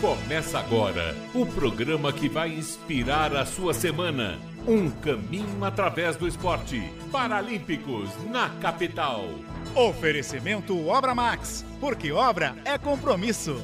[0.00, 4.38] Começa agora o programa que vai inspirar a sua semana.
[4.66, 6.82] Um caminho através do esporte.
[7.12, 9.26] Paralímpicos na capital.
[9.74, 13.62] Oferecimento Obra Max, porque obra é compromisso.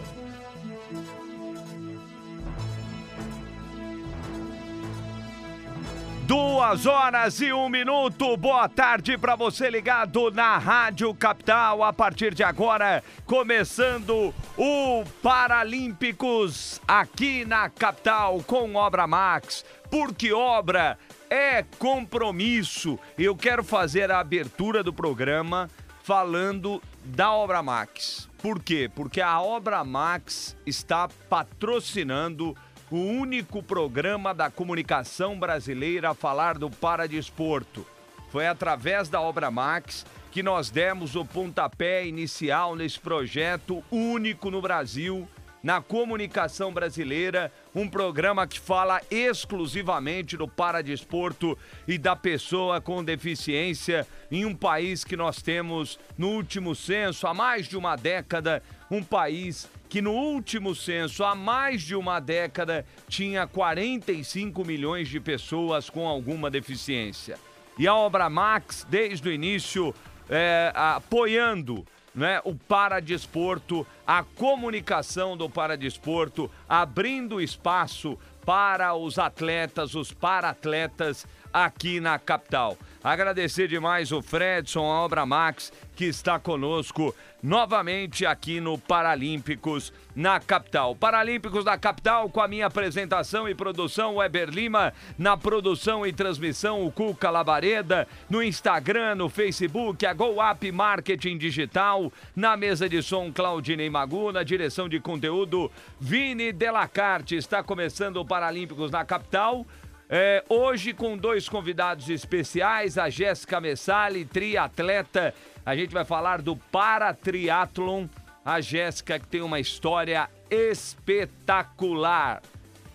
[6.26, 8.36] Duas horas e um minuto.
[8.36, 11.84] Boa tarde para você ligado na Rádio Capital.
[11.84, 19.64] A partir de agora, começando o Paralímpicos aqui na capital com Obra Max.
[19.88, 20.98] Porque obra
[21.30, 22.98] é compromisso.
[23.16, 25.70] Eu quero fazer a abertura do programa
[26.02, 28.28] falando da Obra Max.
[28.38, 28.90] Por quê?
[28.92, 32.56] Porque a Obra Max está patrocinando
[32.90, 37.86] o único programa da comunicação brasileira a falar do paradesporto.
[38.30, 44.60] Foi através da Obra Max que nós demos o pontapé inicial nesse projeto único no
[44.60, 45.26] Brasil,
[45.62, 54.06] na comunicação brasileira, um programa que fala exclusivamente do paradesporto e da pessoa com deficiência
[54.30, 59.02] em um país que nós temos, no último censo, há mais de uma década, um
[59.02, 65.90] país que no último censo, há mais de uma década, tinha 45 milhões de pessoas
[65.90, 67.38] com alguma deficiência.
[67.78, 69.94] E a Obra Max, desde o início,
[70.30, 71.86] é, apoiando
[72.16, 82.00] né, o paradesporto, a comunicação do paradesporto, abrindo espaço para os atletas, os para-atletas aqui
[82.00, 82.78] na capital.
[83.06, 90.40] Agradecer demais o Fredson, a Obra Max, que está conosco novamente aqui no Paralímpicos na
[90.40, 90.96] capital.
[90.96, 96.84] Paralímpicos da capital com a minha apresentação e produção Weber Lima, na produção e transmissão
[96.84, 103.00] o Cuca Labareda, no Instagram, no Facebook, a Go Up Marketing Digital, na mesa de
[103.04, 105.70] som Claudinei Magu, na direção de conteúdo
[106.00, 107.36] Vini Delacarte.
[107.36, 109.64] Está começando o Paralímpicos na capital.
[110.08, 115.34] É, hoje com dois convidados especiais, a Jéssica Messali, triatleta.
[115.64, 118.06] A gente vai falar do paratriatlon.
[118.44, 122.40] A Jéssica que tem uma história espetacular.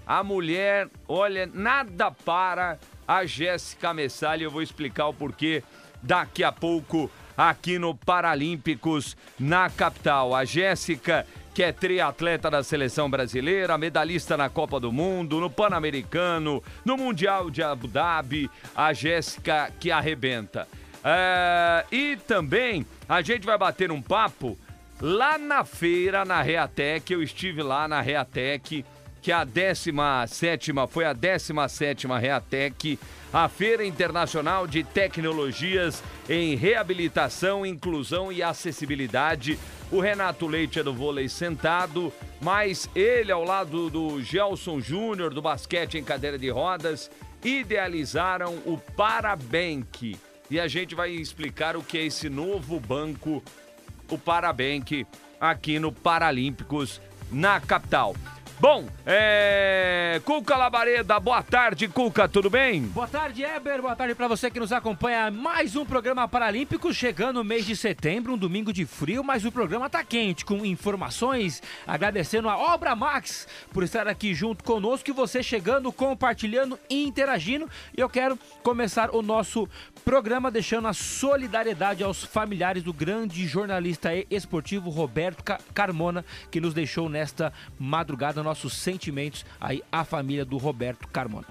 [0.07, 4.45] A mulher, olha, nada para a Jéssica Messali.
[4.45, 5.61] Eu vou explicar o porquê
[6.01, 10.33] daqui a pouco aqui no Paralímpicos na capital.
[10.33, 16.63] A Jéssica que é triatleta da seleção brasileira, medalhista na Copa do Mundo, no Pan-Americano,
[16.85, 20.67] no Mundial de Abu Dhabi, a Jéssica que arrebenta.
[21.03, 24.57] É, e também a gente vai bater um papo
[25.01, 28.85] lá na feira, na Reatec, eu estive lá na Reatec,
[29.21, 32.99] que é a 17 foi a 17 Reatec,
[33.33, 39.59] a Feira Internacional de Tecnologias em Reabilitação, Inclusão e Acessibilidade
[39.91, 45.41] o Renato Leite é do vôlei sentado, mas ele, ao lado do Gelson Júnior, do
[45.41, 47.11] basquete em cadeira de rodas,
[47.43, 50.17] idealizaram o Parabank.
[50.49, 53.43] E a gente vai explicar o que é esse novo banco,
[54.09, 55.05] o Parabank,
[55.41, 58.15] aqui no Paralímpicos, na capital.
[58.61, 60.21] Bom, é...
[60.23, 62.83] Cuca Labareda, boa tarde, Cuca, tudo bem?
[62.83, 65.31] Boa tarde, Eber, boa tarde para você que nos acompanha.
[65.31, 69.51] Mais um programa Paralímpico chegando no mês de setembro, um domingo de frio, mas o
[69.51, 75.13] programa tá quente, com informações, agradecendo a Obra Max por estar aqui junto conosco e
[75.13, 77.67] você chegando, compartilhando e interagindo.
[77.97, 79.67] E eu quero começar o nosso
[80.05, 85.43] programa deixando a solidariedade aos familiares do grande jornalista esportivo Roberto
[85.73, 91.47] Carmona, que nos deixou nesta madrugada nossos sentimentos aí à família do Roberto Carmona.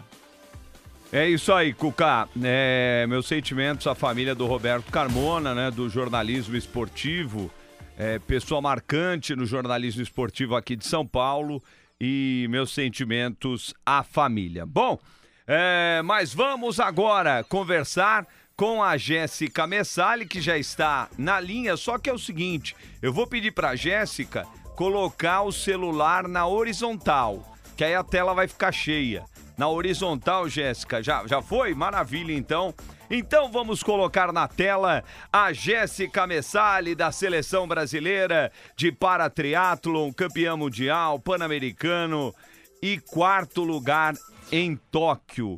[1.10, 2.28] É isso aí, Cuca.
[2.42, 7.50] É, meus sentimentos à família do Roberto Carmona, né, do jornalismo esportivo,
[7.98, 11.62] é, pessoa marcante no jornalismo esportivo aqui de São Paulo
[11.98, 14.66] e meus sentimentos à família.
[14.66, 14.98] Bom,
[15.46, 21.98] é, mas vamos agora conversar com a Jéssica Messali, que já está na linha, só
[21.98, 24.46] que é o seguinte, eu vou pedir para a Jéssica
[24.80, 29.26] colocar o celular na horizontal, que aí a tela vai ficar cheia.
[29.58, 31.74] Na horizontal, Jéssica, já, já foi?
[31.74, 32.72] Maravilha, então.
[33.10, 41.20] Então vamos colocar na tela a Jéssica Messali, da seleção brasileira de paratriatlon, campeã mundial,
[41.20, 42.34] pan-americano
[42.82, 44.14] e quarto lugar
[44.50, 45.56] em Tóquio.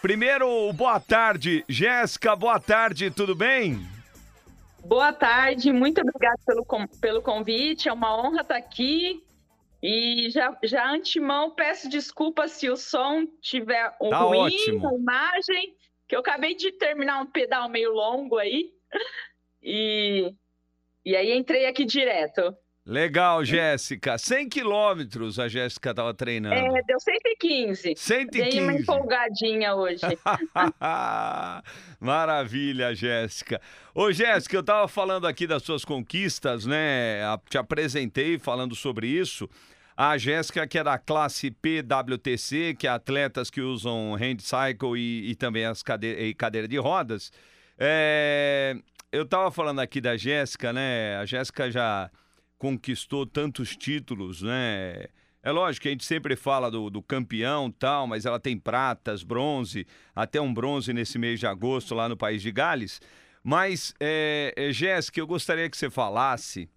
[0.00, 3.97] Primeiro, boa tarde, Jéssica, boa tarde, tudo bem?
[4.88, 6.64] Boa tarde, muito obrigada pelo,
[6.98, 9.22] pelo convite, é uma honra estar aqui.
[9.82, 14.88] E já, já antemão peço desculpas se o som tiver tá ruim, ótimo.
[14.88, 15.76] a imagem,
[16.08, 18.72] que eu acabei de terminar um pedal meio longo aí.
[19.62, 20.34] E,
[21.04, 22.56] e aí entrei aqui direto.
[22.88, 24.16] Legal, Jéssica.
[24.16, 26.54] 100 quilômetros a Jéssica estava treinando.
[26.54, 27.94] É, deu 115.
[27.94, 28.50] 115.
[28.50, 30.00] Dei uma empolgadinha hoje.
[32.00, 33.60] Maravilha, Jéssica.
[33.94, 37.18] Ô, Jéssica, eu estava falando aqui das suas conquistas, né?
[37.50, 39.46] Te apresentei falando sobre isso.
[39.94, 45.32] A Jéssica, que é da classe PWTC, que é atletas que usam hand cycle e,
[45.32, 47.30] e também as cadeiras e cadeira de rodas.
[47.76, 48.74] É,
[49.12, 51.18] eu estava falando aqui da Jéssica, né?
[51.18, 52.10] A Jéssica já
[52.58, 55.06] conquistou tantos títulos, né?
[55.42, 59.22] É lógico que a gente sempre fala do, do campeão tal, mas ela tem pratas,
[59.22, 63.00] bronze, até um bronze nesse mês de agosto lá no País de Gales.
[63.42, 66.68] Mas, é, é, Jéssica, eu gostaria que você falasse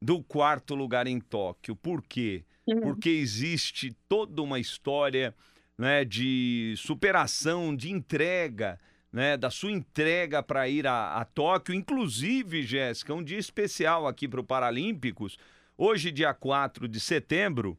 [0.00, 1.74] do quarto lugar em Tóquio.
[1.74, 2.44] Por quê?
[2.66, 2.80] Uhum.
[2.80, 5.34] Porque existe toda uma história
[5.78, 8.78] né, de superação, de entrega,
[9.12, 11.74] né, da sua entrega para ir a, a, Tóquio.
[11.74, 15.38] Inclusive, Jéssica, um dia especial aqui para o Paralímpicos.
[15.76, 17.78] Hoje, dia 4 de setembro,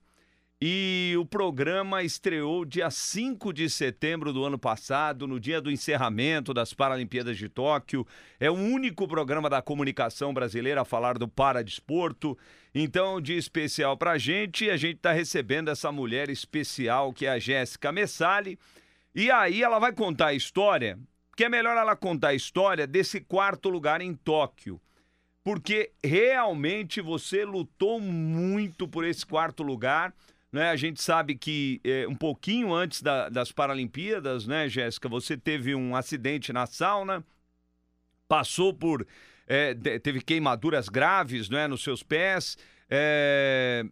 [0.60, 6.52] e o programa estreou dia 5 de setembro do ano passado, no dia do encerramento
[6.52, 8.08] das Paralimpíadas de Tóquio.
[8.40, 12.36] É o único programa da comunicação brasileira a falar do paradesporto.
[12.74, 17.14] Então, um dia especial para a gente e a gente está recebendo essa mulher especial
[17.14, 18.58] que é a Jéssica Messali.
[19.14, 20.98] E aí ela vai contar a história,
[21.38, 24.82] que é melhor ela contar a história desse quarto lugar em Tóquio.
[25.42, 30.14] Porque realmente você lutou muito por esse quarto lugar
[30.52, 30.70] né?
[30.70, 35.76] A gente sabe que é, um pouquinho antes da, das Paralimpíadas, né, Jéssica, você teve
[35.76, 37.24] um acidente na sauna,
[38.28, 39.06] passou por.
[39.50, 42.58] É, teve queimaduras graves né, nos seus pés.
[42.90, 43.86] É,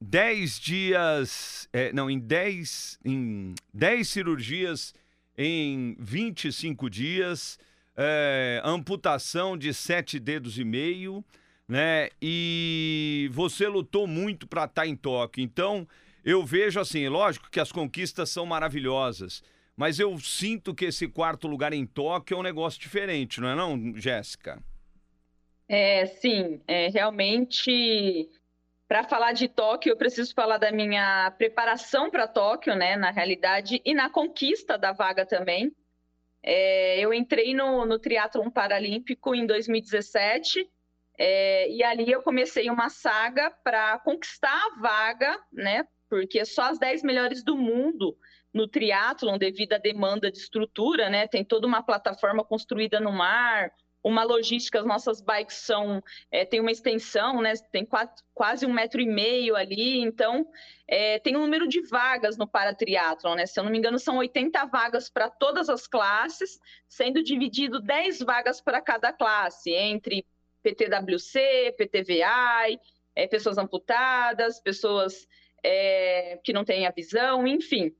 [0.00, 1.68] dez dias.
[1.72, 4.94] É, não, em dez, em dez cirurgias
[5.36, 7.58] em 25 dias.
[7.96, 11.22] É, amputação de sete dedos e meio
[11.72, 12.10] né?
[12.20, 15.42] E você lutou muito para estar tá em Tóquio.
[15.42, 15.88] Então,
[16.22, 19.42] eu vejo assim, lógico que as conquistas são maravilhosas,
[19.74, 23.54] mas eu sinto que esse quarto lugar em Tóquio é um negócio diferente, não é
[23.54, 24.62] não, Jéssica?
[25.66, 28.28] É, sim, é realmente
[28.92, 33.80] para falar de Tóquio, eu preciso falar da minha preparação para Tóquio, né, na realidade,
[33.86, 35.74] e na conquista da vaga também.
[36.42, 40.68] É, eu entrei no, no triatlon paralímpico em 2017
[41.18, 45.88] é, e ali eu comecei uma saga para conquistar a vaga, né?
[46.10, 48.14] Porque só as 10 melhores do mundo
[48.52, 51.26] no triatlon, devido à demanda de estrutura, né?
[51.26, 53.72] Tem toda uma plataforma construída no mar,
[54.02, 57.54] uma logística, as nossas bikes são, é, tem uma extensão, né?
[57.70, 60.46] Tem quatro, quase um metro e meio ali, então
[60.88, 63.46] é, tem um número de vagas no paratriatlon, né?
[63.46, 66.58] Se eu não me engano, são 80 vagas para todas as classes,
[66.88, 70.26] sendo dividido 10 vagas para cada classe, entre
[70.62, 72.80] PTWC, PTVI,
[73.14, 75.28] é, pessoas amputadas, pessoas
[75.62, 77.94] é, que não têm a visão, enfim.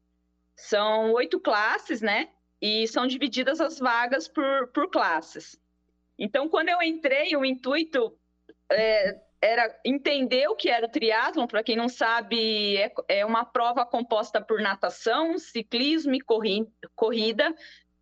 [0.57, 2.29] São oito classes, né?
[2.61, 5.61] E são divididas as vagas por, por classes.
[6.19, 8.19] Então, quando eu entrei, o intuito
[8.71, 11.47] é, era entender o que era o triatlon.
[11.47, 16.21] Para quem não sabe, é, é, uma prova composta por natação, ciclismo e
[16.95, 17.55] corrida.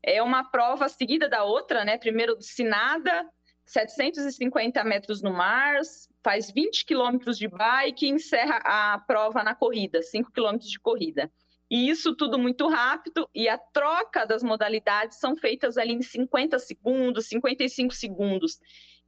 [0.03, 1.99] É uma prova seguida da outra, né?
[1.99, 3.27] Primeiro se nada,
[3.67, 5.77] 750 metros no mar,
[6.23, 11.31] faz 20 quilômetros de bike e encerra a prova na corrida, 5 quilômetros de corrida.
[11.71, 16.59] E isso tudo muito rápido, e a troca das modalidades são feitas ali em 50
[16.59, 18.59] segundos, 55 segundos.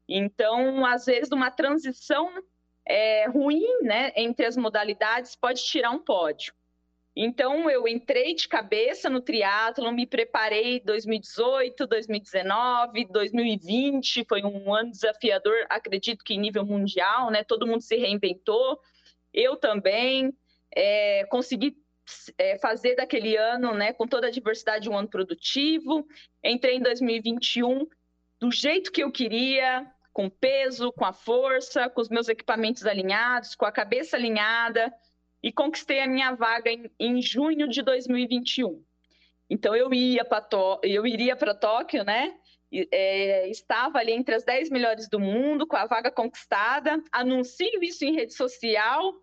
[0.08, 2.30] Então, às vezes, uma transição
[2.86, 6.54] é, ruim né, entre as modalidades pode tirar um pódio.
[7.14, 14.90] Então eu entrei de cabeça no triatlo, me preparei 2018, 2019, 2020, foi um ano
[14.90, 17.44] desafiador, acredito que em nível mundial, né?
[17.44, 18.80] Todo mundo se reinventou,
[19.32, 20.32] eu também
[20.74, 21.76] é, consegui
[22.38, 26.06] é, fazer daquele ano, né, com toda a diversidade, um ano produtivo.
[26.42, 27.86] Entrei em 2021
[28.40, 33.54] do jeito que eu queria, com peso, com a força, com os meus equipamentos alinhados,
[33.54, 34.92] com a cabeça alinhada
[35.42, 38.82] e conquistei a minha vaga em, em junho de 2021.
[39.48, 40.46] Então eu ia para
[40.82, 42.34] eu iria para Tóquio, né?
[42.90, 48.02] É, estava ali entre as 10 melhores do mundo, com a vaga conquistada, anuncio isso
[48.02, 49.14] em rede social,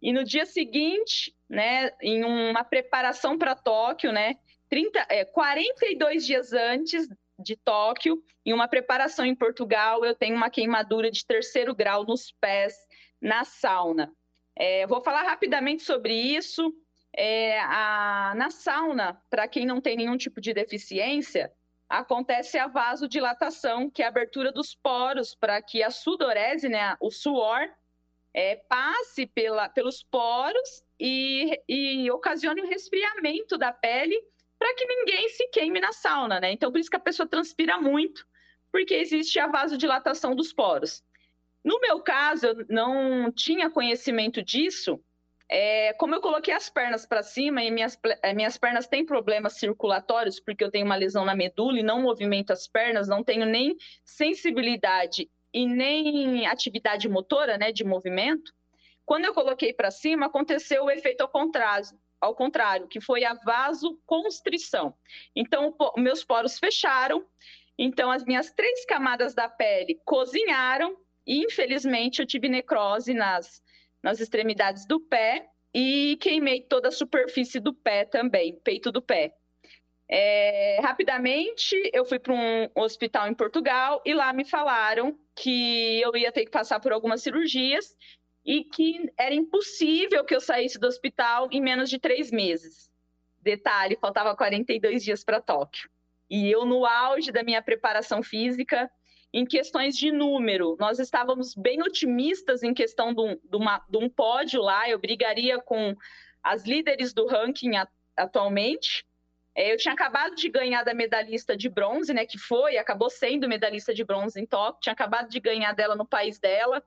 [0.00, 4.34] e no dia seguinte, né, em uma preparação para Tóquio, né,
[4.68, 7.08] 30, é, 42 dias antes
[7.38, 12.32] de Tóquio, em uma preparação em Portugal, eu tenho uma queimadura de terceiro grau nos
[12.40, 12.74] pés
[13.20, 14.12] na sauna.
[14.56, 16.72] É, vou falar rapidamente sobre isso.
[17.16, 21.52] É, a, na sauna, para quem não tem nenhum tipo de deficiência,
[21.88, 27.10] acontece a vasodilatação, que é a abertura dos poros para que a sudorese, né, o
[27.10, 27.68] suor,
[28.34, 34.20] é, passe pela, pelos poros e, e ocasione o resfriamento da pele
[34.58, 36.50] para que ninguém se queime na sauna, né?
[36.50, 38.26] Então, por isso que a pessoa transpira muito,
[38.72, 41.02] porque existe a vasodilatação dos poros.
[41.62, 45.00] No meu caso, eu não tinha conhecimento disso.
[45.48, 49.54] É, como eu coloquei as pernas para cima e minhas, é, minhas pernas têm problemas
[49.54, 53.46] circulatórios, porque eu tenho uma lesão na medula e não movimento as pernas, não tenho
[53.46, 58.52] nem sensibilidade e nem atividade motora, né, de movimento.
[59.06, 63.34] Quando eu coloquei para cima, aconteceu o efeito ao contrário ao contrário, que foi a
[63.34, 64.94] vasoconstrição.
[65.36, 67.22] Então, meus poros fecharam,
[67.78, 70.96] então as minhas três camadas da pele cozinharam
[71.26, 73.62] e, infelizmente, eu tive necrose nas,
[74.02, 79.34] nas extremidades do pé e queimei toda a superfície do pé também, peito do pé.
[80.08, 86.14] É, rapidamente, eu fui para um hospital em Portugal e lá me falaram que eu
[86.16, 87.96] ia ter que passar por algumas cirurgias
[88.44, 92.90] e que era impossível que eu saísse do hospital em menos de três meses.
[93.40, 95.88] Detalhe, faltava 42 dias para Tóquio.
[96.28, 98.90] E eu, no auge da minha preparação física,
[99.32, 103.98] em questões de número, nós estávamos bem otimistas em questão de um, de uma, de
[103.98, 105.94] um pódio lá, eu brigaria com
[106.42, 107.72] as líderes do ranking
[108.16, 109.04] atualmente.
[109.54, 113.48] É, eu tinha acabado de ganhar da medalhista de bronze, né, que foi, acabou sendo
[113.48, 116.82] medalhista de bronze em Tóquio, tinha acabado de ganhar dela no país dela.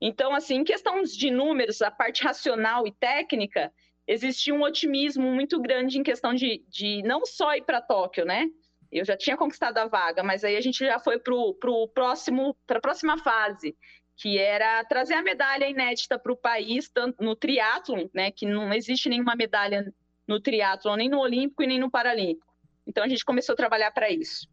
[0.00, 3.72] Então, assim, em questão de números, a parte racional e técnica,
[4.06, 8.46] existia um otimismo muito grande em questão de, de não só ir para Tóquio, né?
[8.92, 12.56] Eu já tinha conquistado a vaga, mas aí a gente já foi para o próximo,
[12.66, 13.76] para a próxima fase,
[14.16, 18.30] que era trazer a medalha inédita para o país no triatlon, né?
[18.30, 19.92] Que não existe nenhuma medalha
[20.26, 22.46] no triatlon, nem no Olímpico e nem no Paralímpico.
[22.86, 24.48] Então a gente começou a trabalhar para isso.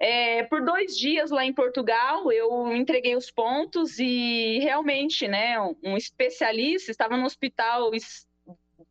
[0.00, 5.96] É, por dois dias lá em Portugal, eu entreguei os pontos e realmente, né, um
[5.96, 7.90] especialista estava no hospital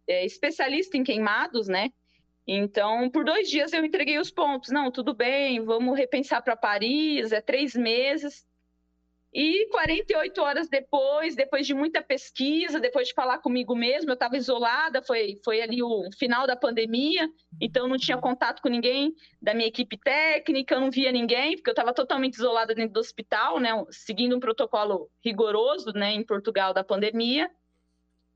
[0.06, 1.92] é, especialista em queimados, né?
[2.46, 4.72] Então, por dois dias eu entreguei os pontos.
[4.72, 8.47] Não, tudo bem, vamos repensar para Paris, é três meses.
[9.34, 14.38] E 48 horas depois, depois de muita pesquisa, depois de falar comigo mesmo, eu estava
[14.38, 17.30] isolada, foi, foi ali o final da pandemia,
[17.62, 21.70] então não tinha contato com ninguém da minha equipe técnica, eu não via ninguém, porque
[21.70, 26.74] eu estava totalmente isolada dentro do hospital, né, seguindo um protocolo rigoroso né, em Portugal
[26.74, 27.52] da pandemia.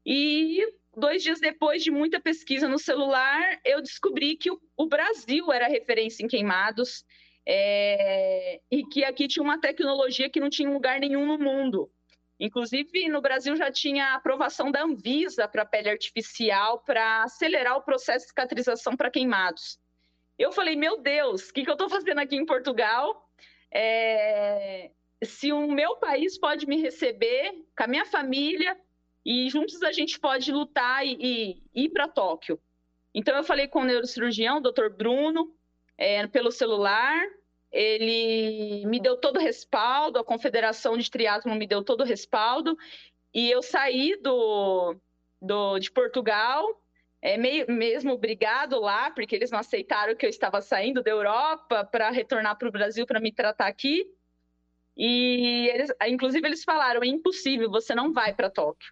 [0.05, 0.62] E
[0.95, 5.67] dois dias depois de muita pesquisa no celular, eu descobri que o, o Brasil era
[5.67, 7.05] referência em queimados
[7.45, 11.91] é, e que aqui tinha uma tecnologia que não tinha lugar nenhum no mundo.
[12.39, 18.25] Inclusive, no Brasil já tinha aprovação da Anvisa para pele artificial para acelerar o processo
[18.25, 19.79] de cicatrização para queimados.
[20.39, 23.29] Eu falei, meu Deus, o que, que eu estou fazendo aqui em Portugal?
[23.71, 24.89] É,
[25.24, 28.75] se o meu país pode me receber com a minha família
[29.24, 32.60] e juntos a gente pode lutar e, e ir para Tóquio.
[33.13, 34.89] Então eu falei com o neurocirurgião, o Dr.
[34.89, 35.53] Bruno,
[36.01, 37.22] é, pelo celular.
[37.72, 42.75] Ele me deu todo o respaldo, a Confederação de Triatlon me deu todo o respaldo,
[43.34, 44.98] e eu saí do,
[45.41, 46.67] do de Portugal,
[47.22, 51.86] é, meio, mesmo obrigado lá, porque eles não aceitaram que eu estava saindo da Europa
[51.86, 54.05] para retornar para o Brasil para me tratar aqui.
[54.98, 58.91] E eles, inclusive eles falaram: é impossível, você não vai para Tóquio.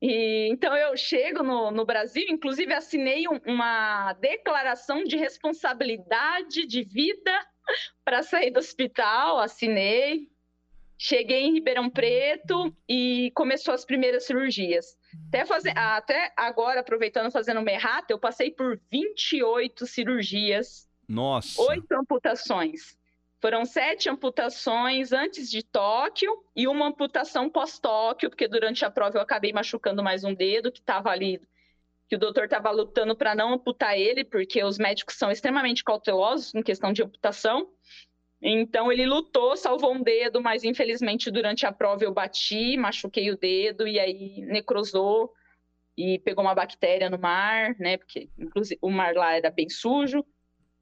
[0.00, 6.82] E, então eu chego no, no Brasil, inclusive assinei um, uma declaração de responsabilidade de
[6.82, 7.46] vida
[8.04, 10.28] para sair do hospital, assinei.
[11.00, 14.98] Cheguei em Ribeirão Preto e começou as primeiras cirurgias.
[15.28, 20.88] Até, fazer, até agora, aproveitando fazendo merrata, eu passei por 28 cirurgias.
[21.08, 21.62] Nossa!
[21.62, 22.97] Oito amputações.
[23.40, 29.22] Foram sete amputações antes de Tóquio e uma amputação pós-Tóquio, porque durante a prova eu
[29.22, 31.40] acabei machucando mais um dedo que estava ali,
[32.08, 36.52] que o doutor estava lutando para não amputar ele, porque os médicos são extremamente cautelosos
[36.52, 37.70] em questão de amputação.
[38.42, 43.38] Então ele lutou, salvou um dedo, mas infelizmente durante a prova eu bati, machuquei o
[43.38, 45.32] dedo e aí necrosou
[45.96, 47.98] e pegou uma bactéria no mar, né?
[47.98, 50.24] Porque inclusive o mar lá era bem sujo.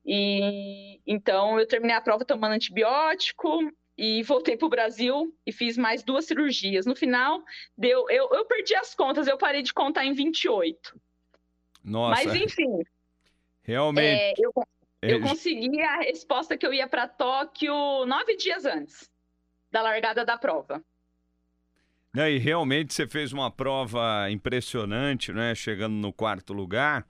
[0.07, 5.77] E então eu terminei a prova tomando antibiótico e voltei para o Brasil e fiz
[5.77, 6.87] mais duas cirurgias.
[6.87, 7.43] No final,
[7.77, 11.01] deu, eu, eu perdi as contas, eu parei de contar em 28.
[11.83, 12.25] Nossa.
[12.25, 12.83] Mas enfim.
[13.63, 14.01] Realmente.
[14.09, 14.53] É, eu,
[15.03, 19.11] eu consegui a resposta que eu ia para Tóquio nove dias antes
[19.71, 20.83] da largada da prova.
[22.15, 25.55] E realmente você fez uma prova impressionante, né?
[25.55, 27.07] Chegando no quarto lugar.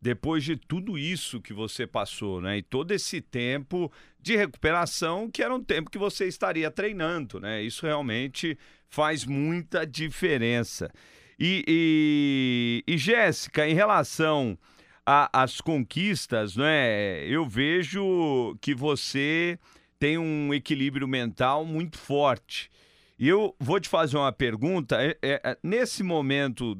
[0.00, 2.58] Depois de tudo isso que você passou, né?
[2.58, 3.90] E todo esse tempo
[4.20, 7.62] de recuperação, que era um tempo que você estaria treinando, né?
[7.62, 8.56] Isso realmente
[8.88, 10.90] faz muita diferença.
[11.38, 14.58] E, e, e Jéssica, em relação
[15.04, 17.24] às conquistas, né?
[17.26, 19.58] Eu vejo que você
[19.98, 22.70] tem um equilíbrio mental muito forte.
[23.18, 25.02] E eu vou te fazer uma pergunta.
[25.02, 26.78] É, é, é, nesse momento,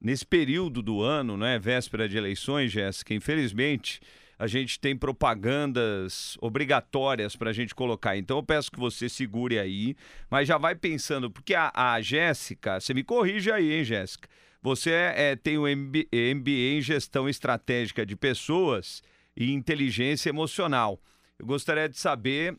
[0.00, 4.00] nesse período do ano, né, véspera de eleições, Jéssica, infelizmente,
[4.38, 8.16] a gente tem propagandas obrigatórias para a gente colocar.
[8.16, 9.94] Então eu peço que você segure aí,
[10.30, 14.28] mas já vai pensando, porque a, a Jéssica, você me corrige aí, hein, Jéssica?
[14.62, 19.02] Você é, tem o MBA em gestão estratégica de pessoas
[19.36, 21.00] e inteligência emocional.
[21.38, 22.56] Eu gostaria de saber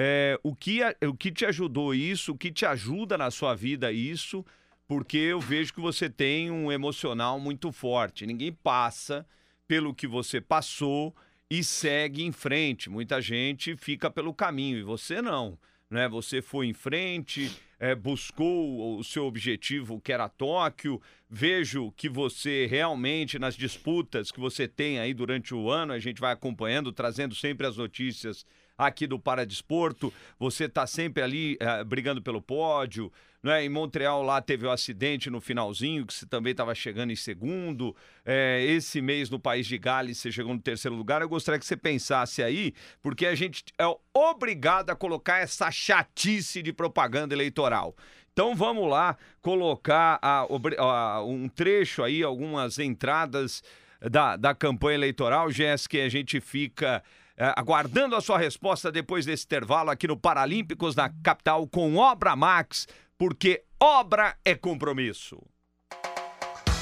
[0.00, 3.90] é, o, que, o que te ajudou isso, o que te ajuda na sua vida
[3.90, 4.46] isso,
[4.86, 8.24] porque eu vejo que você tem um emocional muito forte.
[8.24, 9.26] Ninguém passa
[9.66, 11.12] pelo que você passou
[11.50, 12.88] e segue em frente.
[12.88, 15.58] Muita gente fica pelo caminho e você não.
[15.90, 16.08] Né?
[16.08, 17.50] Você foi em frente,
[17.80, 21.02] é, buscou o seu objetivo, que era Tóquio.
[21.28, 26.20] Vejo que você realmente, nas disputas que você tem aí durante o ano, a gente
[26.20, 28.46] vai acompanhando, trazendo sempre as notícias
[28.78, 30.14] aqui do Paradesporto.
[30.38, 33.12] Você está sempre ali uh, brigando pelo pódio.
[33.42, 33.64] Né?
[33.64, 37.16] Em Montreal lá teve o um acidente no finalzinho, que você também estava chegando em
[37.16, 37.94] segundo.
[38.24, 41.20] É, esse mês no País de Gales você chegou no terceiro lugar.
[41.20, 46.62] Eu gostaria que você pensasse aí, porque a gente é obrigado a colocar essa chatice
[46.62, 47.94] de propaganda eleitoral.
[48.32, 50.46] Então vamos lá colocar a,
[50.78, 53.62] a, um trecho aí, algumas entradas
[54.00, 57.02] da, da campanha eleitoral, Jéssica, a gente fica
[57.38, 62.34] é, aguardando a sua resposta depois desse intervalo aqui no Paralímpicos na capital com Obra
[62.34, 65.38] Max, porque obra é compromisso.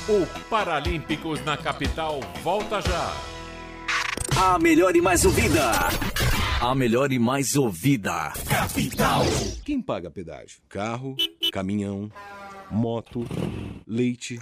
[0.09, 3.13] O Paralímpicos na capital volta já.
[4.41, 5.73] A melhor e mais ouvida.
[6.61, 8.33] A melhor e mais ouvida.
[8.49, 9.25] Capital.
[9.63, 10.61] Quem paga pedágio?
[10.71, 11.17] Carro,
[11.53, 12.11] caminhão,
[12.71, 13.27] moto,
[13.87, 14.41] leite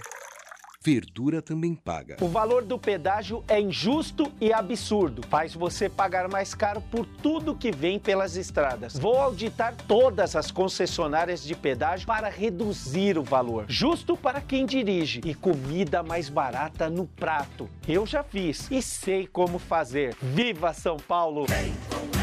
[0.85, 2.17] Verdura também paga.
[2.21, 5.23] O valor do pedágio é injusto e absurdo.
[5.27, 8.95] Faz você pagar mais caro por tudo que vem pelas estradas.
[8.95, 13.65] Vou auditar todas as concessionárias de pedágio para reduzir o valor.
[13.67, 17.67] Justo para quem dirige e comida mais barata no prato.
[17.87, 20.15] Eu já fiz e sei como fazer.
[20.21, 21.47] Viva São Paulo!
[21.47, 22.14] Vem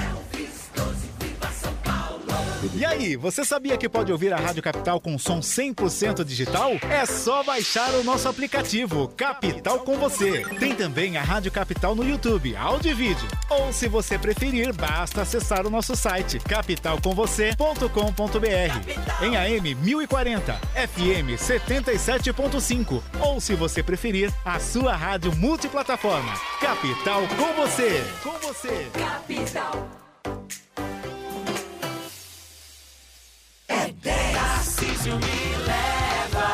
[2.74, 6.72] e aí, você sabia que pode ouvir a Rádio Capital com som 100% digital?
[6.88, 10.44] É só baixar o nosso aplicativo Capital com você.
[10.58, 13.28] Tem também a Rádio Capital no YouTube, áudio e vídeo.
[13.50, 19.24] Ou se você preferir, basta acessar o nosso site capitalcomvocê.com.br.
[19.24, 26.32] Em AM 1040, FM 77.5 ou se você preferir, a sua rádio multiplataforma.
[26.60, 28.04] Capital com você.
[28.22, 28.88] Com você.
[28.92, 30.01] Capital.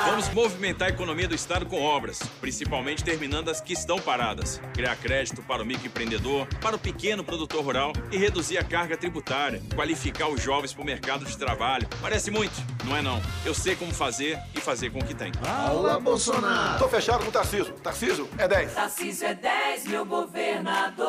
[0.06, 4.58] Vamos movimentar a economia do Estado com obras, principalmente terminando as que estão paradas.
[4.72, 9.62] Criar crédito para o microempreendedor, para o pequeno produtor rural e reduzir a carga tributária.
[9.74, 11.86] Qualificar os jovens para o mercado de trabalho.
[12.00, 13.20] Parece muito, não é não.
[13.44, 15.30] Eu sei como fazer e fazer com o que tem.
[15.34, 16.78] Fala, Bolsonaro!
[16.78, 17.72] Tô fechado com o Tarciso.
[17.74, 18.72] Tarciso é 10.
[18.72, 21.06] Tarciso é 10, meu governador.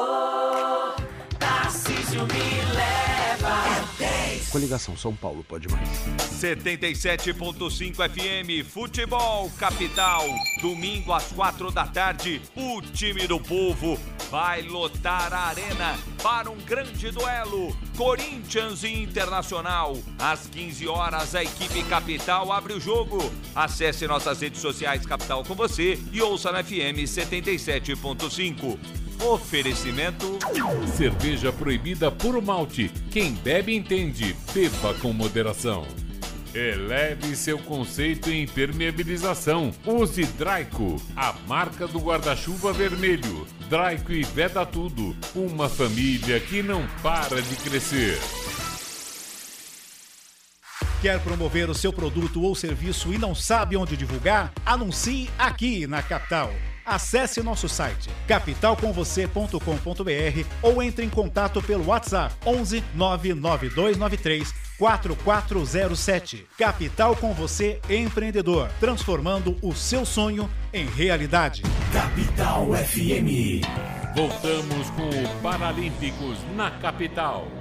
[1.40, 3.09] Tarcísio me leva.
[4.00, 4.50] 10.
[4.50, 5.90] Coligação São Paulo pode mais.
[6.42, 10.26] 77.5 FM, Futebol Capital.
[10.62, 14.00] Domingo às quatro da tarde, o time do povo
[14.32, 17.76] vai lotar a arena para um grande duelo.
[17.98, 19.98] Corinthians e Internacional.
[20.18, 23.20] Às 15 horas, a equipe Capital abre o jogo.
[23.54, 29.09] Acesse nossas redes sociais Capital com você e ouça na FM 77.5.
[29.20, 30.40] Oferecimento.
[30.96, 32.90] Cerveja proibida por malte.
[33.12, 34.36] Quem bebe entende.
[34.54, 35.86] Beba com moderação.
[36.54, 39.72] Eleve seu conceito em impermeabilização.
[39.86, 43.46] Use Draico, a marca do guarda-chuva vermelho.
[43.70, 45.16] Draico e Veda Tudo.
[45.36, 48.18] Uma família que não para de crescer.
[51.02, 54.52] Quer promover o seu produto ou serviço e não sabe onde divulgar?
[54.66, 56.52] Anuncie aqui na Capital.
[56.90, 66.48] Acesse nosso site capitalcomvocê.com.br ou entre em contato pelo WhatsApp 11 99293 4407.
[66.58, 71.62] Capital com você, empreendedor, transformando o seu sonho em realidade.
[71.94, 73.62] Capital FM.
[74.16, 77.59] Voltamos com o Paralímpicos na capital.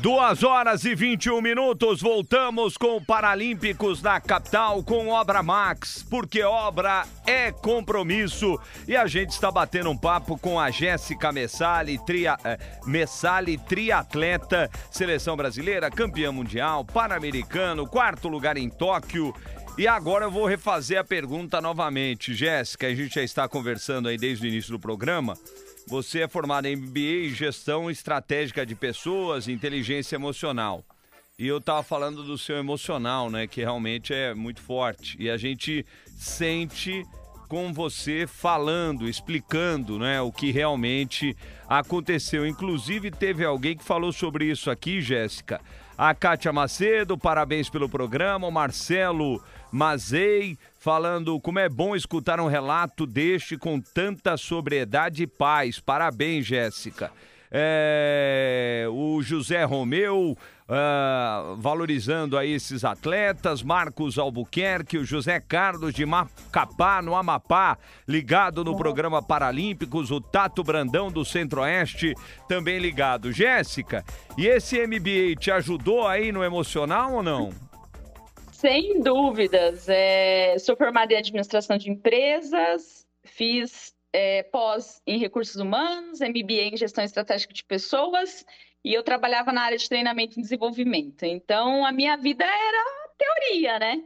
[0.00, 7.04] Duas horas e 21 minutos, voltamos com Paralímpicos na capital com Obra Max, porque obra
[7.26, 8.60] é compromisso.
[8.86, 14.70] E a gente está batendo um papo com a Jéssica Messali, tria, eh, Messali, triatleta,
[14.88, 19.34] seleção brasileira, campeã mundial, pan-americano, quarto lugar em Tóquio.
[19.78, 22.34] E agora eu vou refazer a pergunta novamente.
[22.34, 25.38] Jéssica, a gente já está conversando aí desde o início do programa.
[25.86, 30.84] Você é formada em MBA em Gestão Estratégica de Pessoas Inteligência Emocional.
[31.38, 33.46] E eu estava falando do seu emocional, né?
[33.46, 35.16] Que realmente é muito forte.
[35.16, 35.86] E a gente
[36.16, 37.06] sente
[37.48, 41.36] com você falando, explicando né, o que realmente
[41.68, 42.44] aconteceu.
[42.44, 45.60] Inclusive, teve alguém que falou sobre isso aqui, Jéssica.
[45.96, 48.46] A Kátia Macedo, parabéns pelo programa.
[48.46, 55.26] O Marcelo Mazei, falando como é bom escutar um relato deste com tanta sobriedade e
[55.26, 55.80] paz.
[55.80, 57.10] Parabéns, Jéssica.
[57.50, 60.36] É, o José Romeu
[60.68, 68.64] uh, valorizando aí esses atletas, Marcos Albuquerque, o José Carlos de Macapá, no Amapá, ligado
[68.64, 72.14] no programa Paralímpicos, o Tato Brandão do Centro-Oeste,
[72.46, 73.32] também ligado.
[73.32, 74.04] Jéssica,
[74.36, 77.67] e esse MBA te ajudou aí no emocional ou não?
[78.58, 79.88] Sem dúvidas.
[79.88, 86.76] É, sou formada em administração de empresas, fiz é, pós em recursos humanos, MBA em
[86.76, 88.44] gestão estratégica de pessoas
[88.84, 91.22] e eu trabalhava na área de treinamento e desenvolvimento.
[91.22, 92.84] Então, a minha vida era
[93.16, 94.02] teoria, né?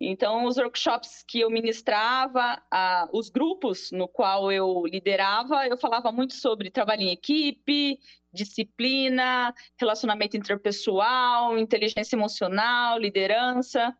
[0.00, 6.10] Então, os workshops que eu ministrava, a, os grupos no qual eu liderava, eu falava
[6.10, 8.00] muito sobre trabalho em equipe,
[8.32, 13.96] disciplina, relacionamento interpessoal, inteligência emocional, liderança.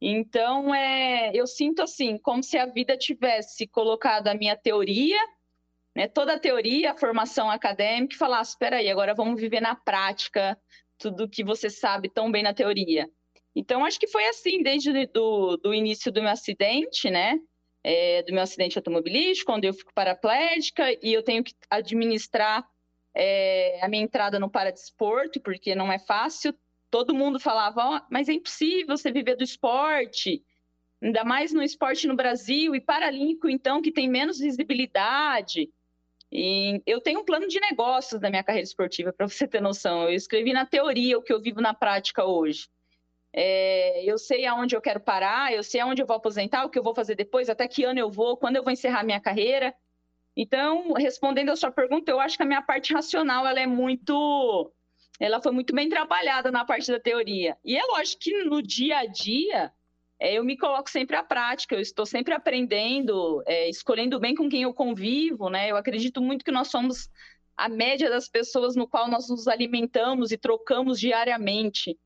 [0.00, 5.18] Então, é, eu sinto assim, como se a vida tivesse colocado a minha teoria,
[5.94, 9.74] né, toda a teoria, a formação acadêmica, e falasse: espera aí, agora vamos viver na
[9.74, 10.58] prática
[10.98, 13.08] tudo que você sabe tão bem na teoria.
[13.54, 17.38] Então, acho que foi assim, desde do, do início do meu acidente, né?
[17.82, 22.62] É, do meu acidente automobilístico, quando eu fico paraplégica e eu tenho que administrar
[23.14, 26.54] é, a minha entrada no paradesporto, porque não é fácil.
[26.90, 30.42] Todo mundo falava, oh, mas é impossível você viver do esporte,
[31.00, 35.70] ainda mais no esporte no Brasil, e paralímpico, então, que tem menos visibilidade.
[36.32, 40.04] E eu tenho um plano de negócios da minha carreira esportiva, para você ter noção.
[40.04, 42.68] Eu escrevi na teoria o que eu vivo na prática hoje.
[43.32, 46.78] É, eu sei aonde eu quero parar, eu sei aonde eu vou aposentar, o que
[46.78, 49.74] eu vou fazer depois, até que ano eu vou, quando eu vou encerrar minha carreira.
[50.36, 54.72] Então, respondendo a sua pergunta, eu acho que a minha parte racional ela é muito,
[55.18, 57.56] ela foi muito bem trabalhada na parte da teoria.
[57.64, 59.72] E é lógico que no dia a dia
[60.20, 64.48] é, eu me coloco sempre à prática, eu estou sempre aprendendo, é, escolhendo bem com
[64.48, 65.70] quem eu convivo, né?
[65.70, 67.08] Eu acredito muito que nós somos
[67.56, 71.98] a média das pessoas no qual nós nos alimentamos e trocamos diariamente.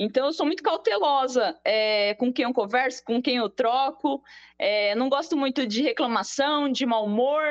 [0.00, 4.22] Então, eu sou muito cautelosa é, com quem eu converso, com quem eu troco.
[4.56, 7.42] É, não gosto muito de reclamação, de mau humor.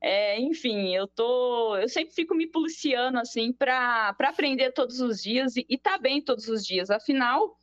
[0.00, 5.56] É, enfim, eu tô, eu sempre fico me policiando assim para aprender todos os dias
[5.56, 6.90] e estar tá bem todos os dias.
[6.90, 7.58] Afinal,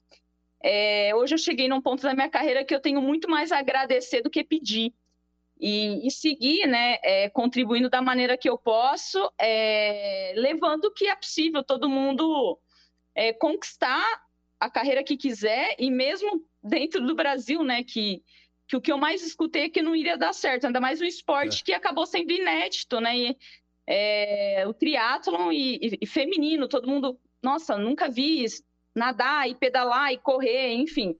[1.15, 4.21] hoje eu cheguei num ponto da minha carreira que eu tenho muito mais a agradecer
[4.21, 4.93] do que pedir.
[5.59, 9.31] E, e seguir, né, contribuindo da maneira que eu posso,
[10.35, 11.63] levando o que é possível.
[11.63, 12.59] Todo mundo
[13.17, 14.05] é, conquistar
[14.59, 18.23] a carreira que quiser e mesmo dentro do Brasil, né, que,
[18.67, 21.05] que o que eu mais escutei é que não iria dar certo, ainda mais um
[21.05, 21.65] esporte é.
[21.65, 23.37] que acabou sendo inédito, né, e,
[23.87, 28.45] é, o triatlon e, e, e, feminino, todo mundo, nossa, nunca vi
[28.93, 31.17] nadar e pedalar e correr, enfim.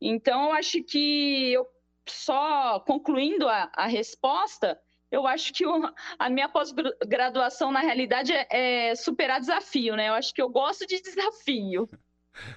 [0.00, 1.66] Então, eu acho que eu
[2.06, 4.80] só concluindo a, a resposta,
[5.14, 5.64] eu acho que
[6.18, 8.46] a minha pós-graduação, na realidade, é,
[8.90, 10.08] é, superar desafio, né?
[10.08, 11.88] Eu acho que eu gosto de desafio.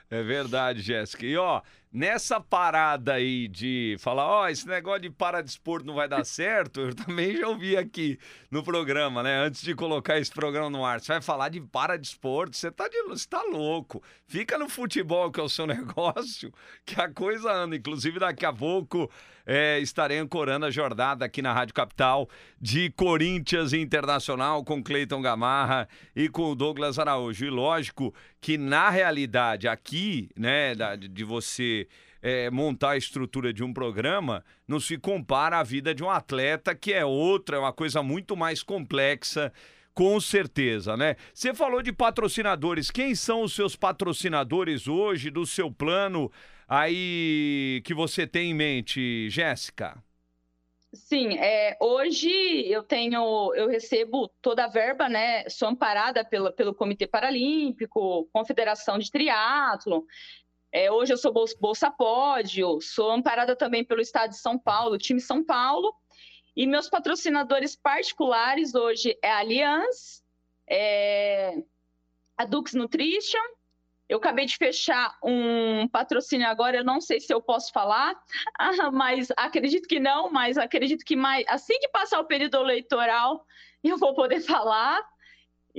[0.10, 1.26] É verdade, Jéssica.
[1.26, 6.08] E ó, nessa parada aí de falar, ó, oh, esse negócio de paradesporto não vai
[6.08, 8.20] dar certo, eu também já ouvi aqui
[8.52, 9.40] no programa, né?
[9.40, 13.02] Antes de colocar esse programa no ar, você vai falar de paradesporto, você tá, de,
[13.04, 14.02] você tá louco.
[14.28, 16.52] Fica no futebol, que é o seu negócio,
[16.86, 17.76] que a coisa anda.
[17.76, 19.10] Inclusive, daqui a pouco
[19.48, 25.88] é, estarei ancorando a jornada aqui na Rádio Capital de Corinthians Internacional com Cleiton Gamarra
[26.14, 27.46] e com o Douglas Araújo.
[27.46, 31.87] E lógico que, na realidade, aqui, né, de você
[32.28, 36.76] é, montar a estrutura de um programa não se compara à vida de um atleta,
[36.76, 39.54] que é outra, é uma coisa muito mais complexa.
[39.94, 41.16] Com certeza, né?
[41.34, 42.92] Você falou de patrocinadores.
[42.92, 46.30] Quem são os seus patrocinadores hoje do seu plano
[46.68, 49.98] aí que você tem em mente, Jéssica?
[50.94, 52.30] Sim, é, hoje
[52.70, 55.48] eu tenho, eu recebo toda a verba, né?
[55.50, 60.06] Sou amparada pela, pelo Comitê Paralímpico, Confederação de Triatlo.
[60.72, 65.20] É, hoje eu sou bolsa, Pódio, sou amparada também pelo Estado de São Paulo, time
[65.20, 65.94] São Paulo.
[66.56, 70.24] E meus patrocinadores particulares hoje é a Allianz,
[70.70, 71.54] é
[72.36, 73.40] a Dux Nutrition.
[74.10, 78.16] Eu acabei de fechar um patrocínio agora, eu não sei se eu posso falar,
[78.94, 83.46] mas acredito que não, mas acredito que mais assim que passar o período eleitoral,
[83.84, 85.02] eu vou poder falar.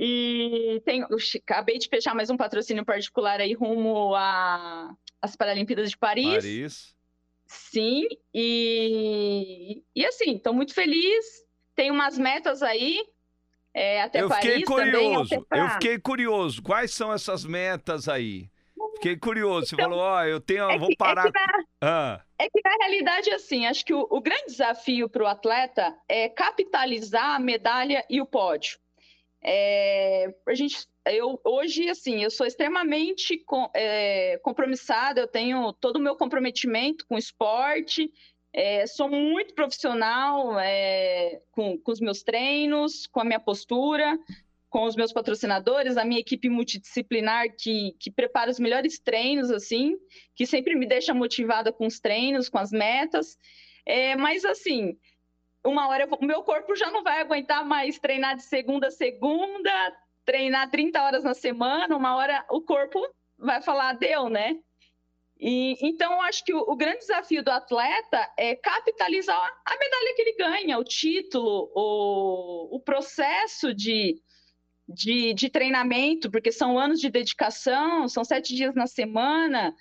[0.01, 1.05] E tenho,
[1.43, 4.15] acabei de fechar mais um patrocínio particular aí rumo
[5.21, 6.35] às Paralimpíadas de Paris.
[6.35, 6.95] Paris.
[7.45, 11.45] Sim, e, e assim, estou muito feliz.
[11.75, 13.05] Tem umas metas aí,
[13.73, 15.45] é, até eu fiquei Paris curioso, também.
[15.49, 15.59] Pra...
[15.59, 16.63] Eu fiquei curioso.
[16.63, 18.49] Quais são essas metas aí?
[18.95, 19.67] Fiquei curioso.
[19.67, 21.27] Você então, falou, ó, oh, eu tenho, é vou que, parar.
[21.27, 22.21] É que, na, ah.
[22.37, 26.29] é que na realidade, assim, acho que o, o grande desafio para o atleta é
[26.29, 28.79] capitalizar a medalha e o pódio.
[29.41, 35.21] É, a gente, eu hoje, assim, eu sou extremamente com, é, compromissada.
[35.21, 38.11] Eu tenho todo o meu comprometimento com o esporte.
[38.51, 44.17] É, sou muito profissional é, com, com os meus treinos, com a minha postura,
[44.69, 49.97] com os meus patrocinadores, a minha equipe multidisciplinar que, que prepara os melhores treinos, assim,
[50.35, 53.37] que sempre me deixa motivada com os treinos, com as metas.
[53.85, 54.97] É, mas, assim,
[55.65, 59.71] uma hora o meu corpo já não vai aguentar mais treinar de segunda a segunda,
[60.25, 62.99] treinar 30 horas na semana, uma hora o corpo
[63.37, 64.57] vai falar, deu, né?
[65.39, 70.13] E, então, eu acho que o, o, grande desafio do atleta é capitalizar a medalha
[70.13, 74.21] que ele ganha, o título, o, o processo de,
[74.85, 79.73] de, de treinamento, porque são anos de dedicação, são sete dias na semana,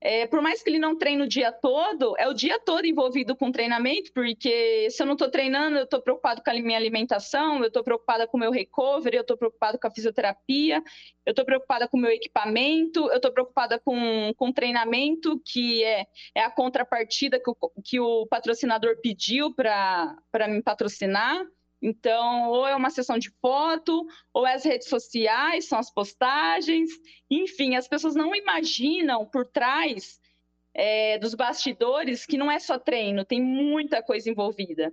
[0.00, 3.34] é, por mais que ele não treine o dia todo, é o dia todo envolvido
[3.34, 7.60] com treinamento, porque se eu não estou treinando, eu estou preocupado com a minha alimentação,
[7.60, 10.82] eu estou preocupada com o meu recovery, eu estou preocupada com a fisioterapia,
[11.24, 15.82] eu estou preocupada com o meu equipamento, eu estou preocupada com, com o treinamento, que
[15.82, 21.42] é, é a contrapartida que o, que o patrocinador pediu para me patrocinar.
[21.80, 26.90] Então, ou é uma sessão de foto, ou é as redes sociais, são as postagens,
[27.30, 30.18] enfim, as pessoas não imaginam por trás
[30.74, 34.92] é, dos bastidores que não é só treino, tem muita coisa envolvida.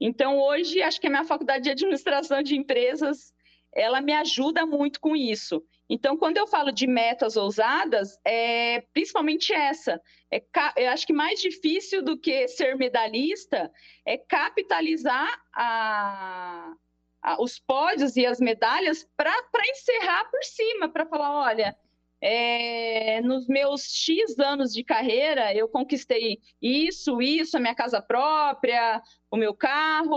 [0.00, 3.34] Então, hoje, acho que a minha faculdade de administração de empresas,
[3.72, 5.62] ela me ajuda muito com isso.
[5.92, 10.00] Então, quando eu falo de metas ousadas, é principalmente essa.
[10.30, 10.40] É,
[10.76, 13.68] eu acho que mais difícil do que ser medalhista
[14.06, 16.72] é capitalizar a,
[17.20, 19.34] a, os pódios e as medalhas para
[19.68, 21.76] encerrar por cima, para falar, olha,
[22.20, 29.02] é, nos meus X anos de carreira, eu conquistei isso, isso, a minha casa própria,
[29.28, 30.12] o meu carro,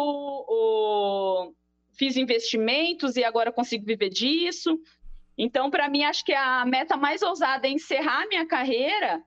[0.47, 1.53] o...
[1.97, 4.79] fiz investimentos e agora consigo viver disso.
[5.37, 9.21] Então, para mim, acho que a meta mais ousada é encerrar minha carreira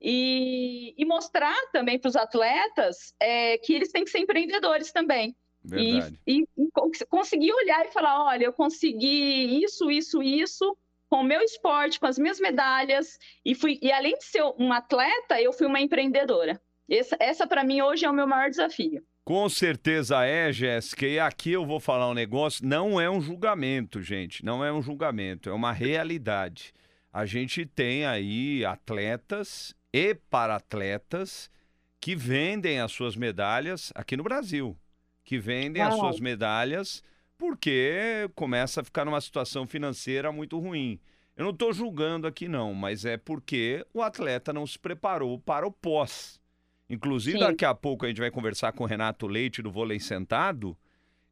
[0.00, 5.36] e, e mostrar também para os atletas é, que eles têm que ser empreendedores também.
[5.64, 6.20] Verdade.
[6.26, 10.76] E, e, e conseguir olhar e falar: olha, eu consegui isso, isso, isso
[11.08, 14.72] com o meu esporte, com as minhas medalhas, e fui e além de ser um
[14.72, 16.60] atleta, eu fui uma empreendedora.
[16.90, 19.02] Essa, essa para mim hoje é o meu maior desafio.
[19.24, 21.06] Com certeza é, Jéssica.
[21.06, 22.66] E aqui eu vou falar um negócio.
[22.66, 24.44] Não é um julgamento, gente.
[24.44, 25.48] Não é um julgamento.
[25.48, 26.74] É uma realidade.
[27.10, 31.50] A gente tem aí atletas e para-atletas
[31.98, 34.76] que vendem as suas medalhas aqui no Brasil.
[35.24, 37.02] Que vendem as suas medalhas
[37.38, 41.00] porque começa a ficar numa situação financeira muito ruim.
[41.34, 45.66] Eu não estou julgando aqui, não, mas é porque o atleta não se preparou para
[45.66, 46.40] o pós.
[46.88, 47.44] Inclusive, Sim.
[47.44, 50.76] daqui a pouco a gente vai conversar com o Renato Leite do Vôlei Sentado.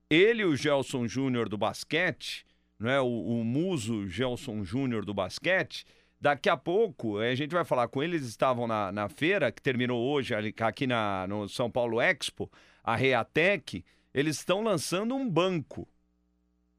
[0.08, 2.44] Ele e o Gelson Júnior do basquete,
[2.82, 5.84] é o, o muso Gelson Júnior do basquete.
[6.20, 8.22] Daqui a pouco a gente vai falar com eles.
[8.24, 12.50] Estavam na, na feira que terminou hoje aqui na, no São Paulo Expo,
[12.82, 13.84] a Reatec.
[14.14, 15.88] Eles estão lançando um banco.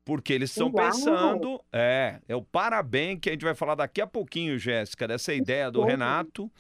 [0.06, 1.62] Porque eles estão pensando.
[1.72, 5.72] É, é o parabéns que a gente vai falar daqui a pouquinho, Jéssica, dessa ideia
[5.72, 6.52] do Renato.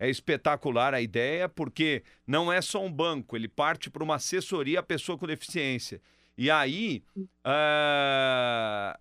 [0.00, 4.80] É espetacular a ideia, porque não é só um banco, ele parte para uma assessoria
[4.80, 6.00] à pessoa com deficiência.
[6.38, 8.98] E aí, uh,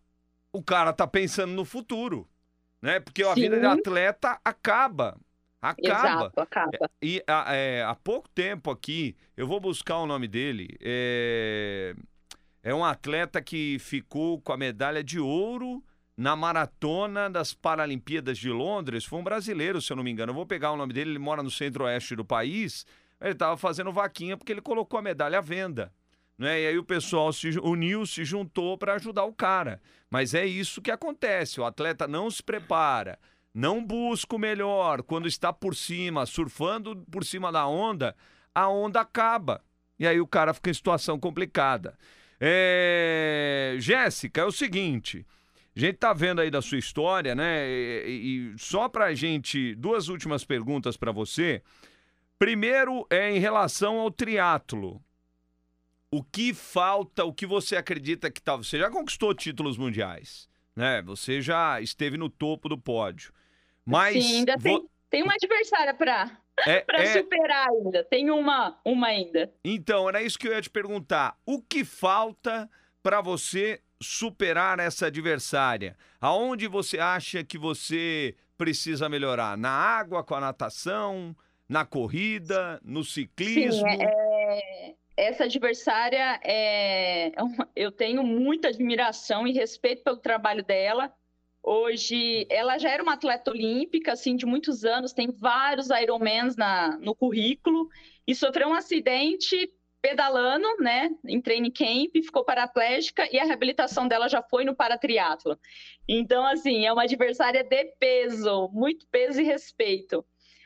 [0.52, 2.28] o cara tá pensando no futuro,
[2.82, 3.00] né?
[3.00, 3.30] Porque Sim.
[3.30, 5.18] a vida de atleta acaba.
[5.62, 6.26] Acaba.
[6.26, 6.92] Exato, acaba.
[7.02, 10.78] E é, há pouco tempo aqui, eu vou buscar o nome dele.
[10.82, 11.96] É,
[12.62, 15.82] é um atleta que ficou com a medalha de ouro
[16.20, 19.06] na maratona das Paralimpíadas de Londres.
[19.06, 20.32] Foi um brasileiro, se eu não me engano.
[20.32, 22.86] Eu vou pegar o nome dele, ele mora no centro-oeste do país,
[23.22, 25.94] Ele estava fazendo vaquinha porque ele colocou a medalha à venda.
[26.38, 26.62] Né?
[26.62, 29.82] E aí o pessoal se uniu, se juntou para ajudar o cara.
[30.10, 33.18] Mas é isso que acontece: o atleta não se prepara,
[33.54, 35.04] não busca o melhor.
[35.04, 38.14] Quando está por cima, surfando por cima da onda,
[38.54, 39.64] a onda acaba.
[39.98, 41.98] E aí o cara fica em situação complicada.
[42.42, 43.78] É...
[43.80, 45.26] Jéssica, é o seguinte.
[45.80, 47.66] A gente tá vendo aí da sua história, né?
[47.66, 51.64] E, e só pra gente, duas últimas perguntas para você.
[52.38, 55.02] Primeiro é em relação ao triatlo.
[56.12, 58.58] O que falta, o que você acredita que tá?
[58.58, 61.02] Você já conquistou títulos mundiais, né?
[61.04, 63.32] Você já esteve no topo do pódio.
[63.86, 66.30] Mas Sim, ainda tem, tem uma adversária para
[66.68, 67.14] é, para é...
[67.14, 68.04] superar ainda.
[68.04, 69.50] Tem uma, uma ainda.
[69.64, 71.38] Então, era isso que eu ia te perguntar.
[71.46, 72.70] O que falta
[73.02, 75.98] para você superar essa adversária?
[76.20, 79.58] Aonde você acha que você precisa melhorar?
[79.58, 81.36] Na água, com a natação,
[81.68, 83.90] na corrida, no ciclismo?
[83.90, 87.32] Sim, é, essa adversária, é,
[87.76, 91.14] eu tenho muita admiração e respeito pelo trabalho dela.
[91.62, 96.98] Hoje, ela já era uma atleta olímpica, assim, de muitos anos, tem vários Ironmans na,
[96.98, 97.90] no currículo,
[98.26, 99.70] e sofreu um acidente
[100.02, 105.58] pedalando, né, em training camp, ficou paraplégica e a reabilitação dela já foi no paratriatlo.
[106.08, 110.26] Então, assim, é uma adversária de peso, muito peso e respeito.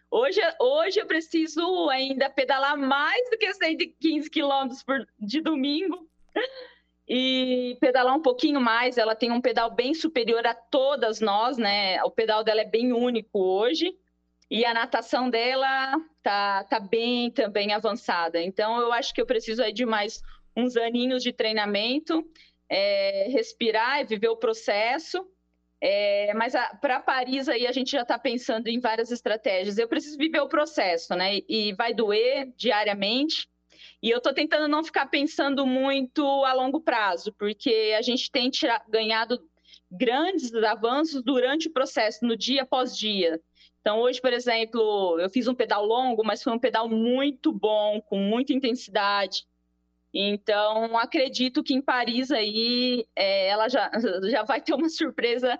[0.09, 4.83] Hoje, hoje eu preciso ainda pedalar mais do que 115 quilômetros
[5.19, 6.07] de domingo
[7.09, 8.97] e pedalar um pouquinho mais.
[8.97, 12.01] Ela tem um pedal bem superior a todas nós, né?
[12.03, 13.91] O pedal dela é bem único hoje.
[14.49, 18.41] E a natação dela tá, tá bem também avançada.
[18.41, 20.21] Então, eu acho que eu preciso de mais
[20.55, 22.23] uns aninhos de treinamento,
[22.69, 25.25] é, respirar e viver o processo.
[25.81, 29.77] É, mas para Paris aí a gente já está pensando em várias estratégias.
[29.77, 31.39] Eu preciso viver o processo, né?
[31.49, 33.49] E vai doer diariamente.
[34.01, 38.49] E eu estou tentando não ficar pensando muito a longo prazo, porque a gente tem
[38.87, 39.39] ganhado
[39.91, 43.39] grandes avanços durante o processo, no dia após dia.
[43.83, 47.99] Então, hoje, por exemplo, eu fiz um pedal longo, mas foi um pedal muito bom,
[47.99, 49.45] com muita intensidade.
[50.13, 53.91] Então, acredito que em Paris aí é, ela já,
[54.31, 55.59] já vai ter uma surpresa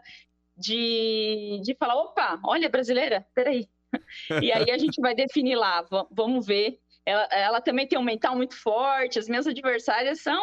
[0.56, 3.68] de, de falar: opa, olha, brasileira, peraí.
[4.42, 6.80] E aí a gente vai definir lá, vamos ver.
[7.06, 10.42] Ela, ela também tem um mental muito forte, as minhas adversárias são,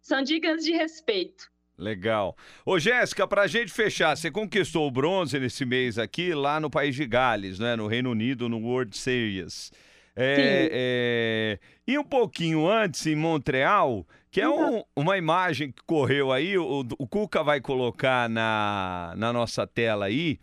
[0.00, 1.44] são dignas de respeito.
[1.78, 2.36] Legal.
[2.66, 6.96] Ô, Jéssica, pra gente fechar, você conquistou o bronze nesse mês aqui, lá no País
[6.96, 7.76] de Gales, né?
[7.76, 9.70] No Reino Unido, no World Series.
[10.16, 11.58] É, é...
[11.86, 16.84] E um pouquinho antes, em Montreal, que é um, uma imagem que correu aí, o,
[16.98, 20.40] o Cuca vai colocar na, na nossa tela aí.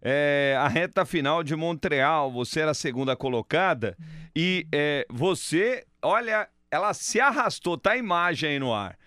[0.00, 3.96] É, a reta final de Montreal, você era a segunda colocada
[4.34, 8.98] e é, você, olha, ela se arrastou, tá a imagem aí no ar.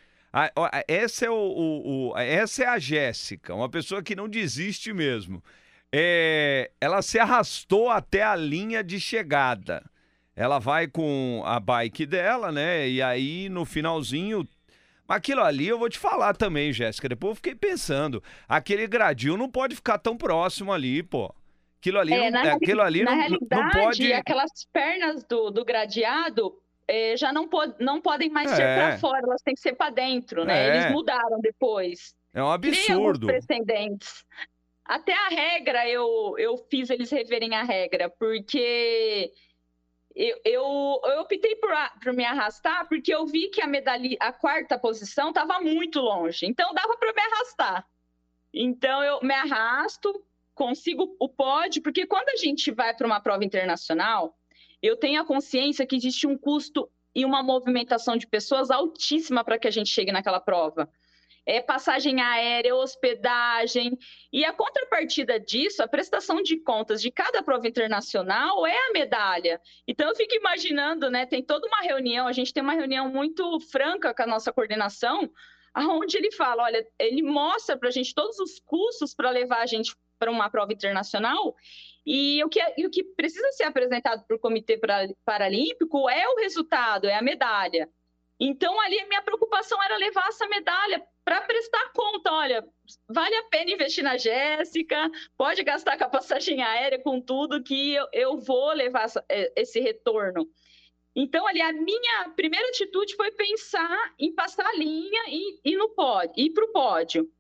[0.88, 5.44] Essa, é o, o, o, essa é a Jéssica, uma pessoa que não desiste mesmo.
[5.92, 9.84] É, ela se arrastou até a linha de chegada.
[10.36, 12.90] Ela vai com a bike dela, né?
[12.90, 14.46] E aí no finalzinho
[15.08, 17.08] Aquilo ali eu vou te falar também, Jéssica.
[17.08, 18.24] Depois eu fiquei pensando.
[18.48, 21.34] Aquele gradil não pode ficar tão próximo ali, pô.
[21.80, 24.14] Aquilo ali, é, não, na, aquilo ali na não, realidade, não pode.
[24.14, 28.56] Aquelas pernas do, do gradeado eh, já não, pod não podem mais É.
[28.56, 30.68] ser para fora, elas têm que ser para dentro, né?
[30.68, 30.70] É.
[30.70, 32.16] Eles mudaram depois.
[32.34, 33.28] É um absurdo.
[33.28, 34.26] precedentes.
[34.84, 39.32] Até a regra eu, eu fiz eles reverem a regra, porque
[40.16, 41.72] eu, eu, eu optei por,
[42.04, 46.46] por me arrastar porque eu vi que a medalha, a quarta posição estava muito longe.
[46.46, 47.88] Então dava para me arrastar.
[48.54, 53.44] Então eu me arrasto, consigo o pódio, porque quando a gente vai para uma prova
[53.44, 54.38] internacional,
[54.86, 59.58] eu tenho a consciência que existe um custo e uma movimentação de pessoas altíssima para
[59.58, 60.90] que a gente chegue naquela prova.
[61.46, 63.98] É passagem aérea, hospedagem.
[64.34, 69.62] E a contrapartida disso, a prestação de contas de cada prova internacional é a medalha.
[69.88, 71.26] Então eu fico imaginando, né?
[71.26, 75.30] Tem toda uma reunião, a gente tem uma reunião muito franca com a nossa coordenação,
[75.74, 79.66] aonde ele fala, olha, ele mostra para a gente todos os custos para levar a
[79.68, 81.56] gente para uma prova internacional
[82.06, 86.10] e o, que, é- e o que precisa ser apresentado para o Comitê Para- Paralímpico
[86.10, 87.90] é o resultado, é a medalha.
[88.40, 92.32] Então, ali, a minha preocupação era levar essa medalha para prestar conta.
[92.34, 92.68] Olha,
[93.08, 97.94] vale a pena investir na Jéssica, pode gastar com a passagem aérea, com tudo, que
[97.94, 100.46] eu, eu vou levar essa- eh, esse retorno.
[101.16, 105.90] Então, ali, a minha primeira atitude foi pensar em passar a linha e ir no
[105.96, 107.32] pódio, ir para o pódio.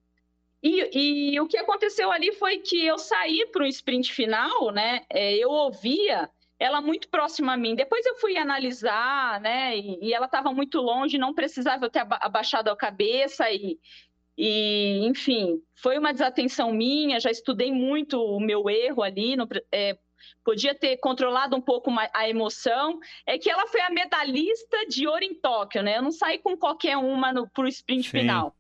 [0.63, 5.05] E, e o que aconteceu ali foi que eu saí para o sprint final, né?
[5.09, 7.75] É, eu ouvia ela muito próxima a mim.
[7.75, 9.77] Depois eu fui analisar, né?
[9.77, 13.77] E, e ela estava muito longe, não precisava eu ter aba- abaixado a cabeça e,
[14.37, 17.19] e, enfim, foi uma desatenção minha.
[17.19, 19.97] Já estudei muito o meu erro ali, pre- é,
[20.43, 22.99] podia ter controlado um pouco mais a emoção.
[23.27, 25.97] É que ela foi a medalhista de ouro em Tóquio, né?
[25.97, 28.19] Eu não saí com qualquer uma no, pro sprint Sim.
[28.19, 28.55] final.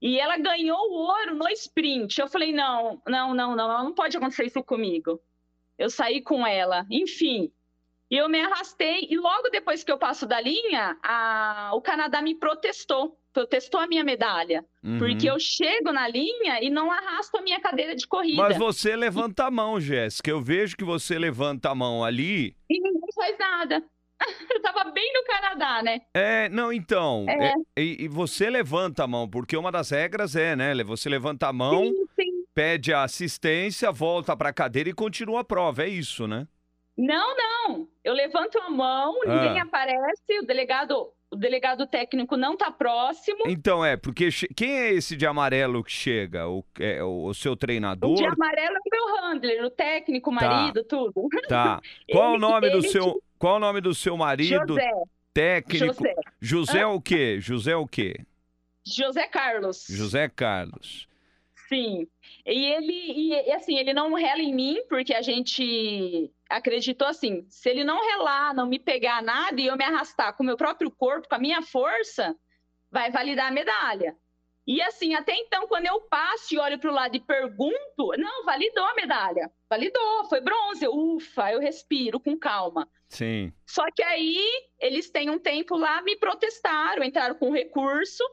[0.00, 2.20] E ela ganhou o ouro no sprint.
[2.20, 5.20] Eu falei: não, não, não, não, não pode acontecer isso comigo.
[5.78, 7.50] Eu saí com ela, enfim.
[8.10, 12.22] E eu me arrastei, e logo depois que eu passo da linha, a- o Canadá
[12.22, 14.64] me protestou, protestou a minha medalha.
[14.84, 14.96] Uhum.
[14.98, 18.40] Porque eu chego na linha e não arrasto a minha cadeira de corrida.
[18.40, 20.30] Mas você levanta a mão, Jéssica.
[20.30, 22.54] Eu vejo que você levanta a mão ali.
[22.70, 23.82] E ninguém faz nada.
[24.50, 26.00] eu tava bem no Canadá, né?
[26.14, 27.26] É, não, então.
[27.28, 27.48] É.
[27.48, 30.74] é, e, e você levanta a mão, porque uma das regras é, né?
[30.84, 31.92] Você levanta a mão,
[32.54, 35.84] pede a assistência, volta pra cadeira e continua a prova.
[35.84, 36.46] É isso, né?
[36.96, 37.86] Não, não.
[38.02, 39.64] Eu levanto a mão, ninguém Ah.
[39.64, 43.44] aparece, o delegado, o delegado técnico não tá próximo.
[43.46, 46.48] Então é, porque quem é esse de amarelo que chega?
[46.48, 48.14] O, é, o, o seu O treinador?
[48.14, 50.48] de amarelo é o meu handler, o técnico, o Tá.
[50.50, 51.28] marido, tudo.
[51.48, 51.80] Tá.
[52.10, 53.22] Qual o Ele- nome do seu.
[53.38, 54.66] Qual o nome do seu marido?
[54.74, 54.90] José.
[55.34, 55.86] Técnico.
[55.94, 56.14] José.
[56.40, 56.88] José Ah.
[56.88, 57.38] o quê?
[57.40, 58.16] José o quê?
[58.86, 59.86] José Carlos.
[59.90, 61.06] José Carlos.
[61.68, 62.06] Sim.
[62.46, 67.68] E ele, e, assim, ele não rela em mim, porque a gente acreditou assim: se
[67.68, 70.90] ele não relar, não me pegar nada e eu me arrastar com o meu próprio
[70.90, 72.36] corpo, com a minha força,
[72.90, 74.16] vai validar a medalha.
[74.66, 78.44] E assim, até então, quando eu passo e olho para o lado e pergunto, não,
[78.44, 79.48] validou a medalha.
[79.70, 80.88] Validou, foi bronze.
[80.88, 82.88] Ufa, eu respiro com calma.
[83.08, 83.52] Sim.
[83.64, 84.44] Só que aí
[84.80, 88.24] eles têm um tempo lá, me protestaram, entraram com recurso,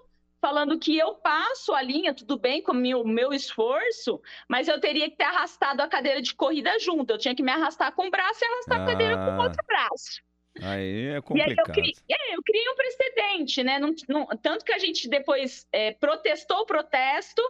[0.44, 4.78] falando que eu passo a linha, tudo bem com o meu, meu esforço, mas eu
[4.78, 7.12] teria que ter arrastado a cadeira de corrida junto.
[7.12, 9.44] Eu tinha que me arrastar com o braço e arrastar a cadeira com o Ah.
[9.46, 10.22] outro braço.
[10.62, 11.72] Aí é E aí eu complicado.
[11.72, 13.80] criei, é, eu criei um precedente, né?
[13.80, 17.42] Não- não- tanto que a gente depois é, protestou o protesto,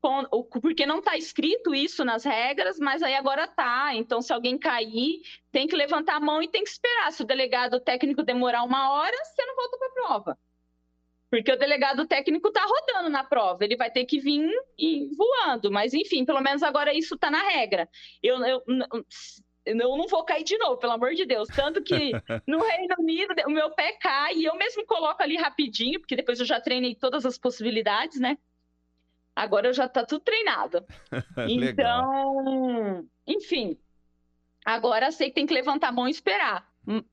[0.00, 3.90] com- o- porque não está escrito isso nas regras, mas aí agora tá.
[3.94, 5.20] Então, se alguém cair,
[5.52, 7.12] tem que levantar a mão e tem que esperar.
[7.12, 10.38] Se o delegado técnico demorar uma hora, você não volta para a prova.
[11.30, 14.50] Porque o delegado técnico está rodando na prova, ele vai ter que vir
[15.16, 15.70] voando.
[15.70, 17.88] Mas, enfim, pelo menos agora isso está na regra.
[18.22, 18.62] Eu, eu,
[19.66, 21.48] eu não vou cair de novo, pelo amor de Deus.
[21.48, 22.12] Tanto que
[22.46, 26.40] no Reino Unido, o meu pé cai e eu mesmo coloco ali rapidinho, porque depois
[26.40, 28.38] eu já treinei todas as possibilidades, né?
[29.36, 30.84] Agora eu já tá tudo treinado.
[31.48, 33.78] Então, enfim.
[34.64, 36.68] Agora sei que tem que levantar a mão e esperar.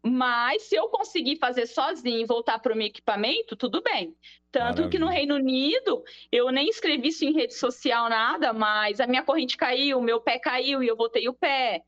[0.06, 4.16] Mas se eu conseguir fazer sozinho e voltar para o meu equipamento, tudo bem.
[4.52, 6.02] Tanto que no Reino Unido,
[6.32, 10.40] eu nem escrevi isso em rede social, nada, mas a minha corrente caiu, meu pé
[10.40, 11.84] caiu e eu voltei o pé.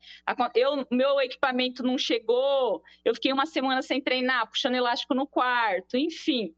[0.54, 5.96] Eu, meu equipamento não chegou, eu fiquei uma semana sem treinar, puxando elástico no quarto,
[5.96, 6.54] enfim.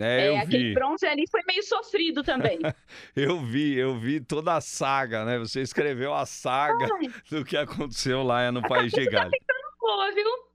[0.00, 0.74] É, eu É, aquele vi.
[0.74, 2.58] bronze ali foi meio sofrido também.
[3.16, 5.38] Eu vi, eu vi toda a saga, né?
[5.40, 7.08] Você escreveu a saga Ai.
[7.30, 9.32] do que aconteceu lá no País de Gales.
[9.80, 10.47] Boa, viu?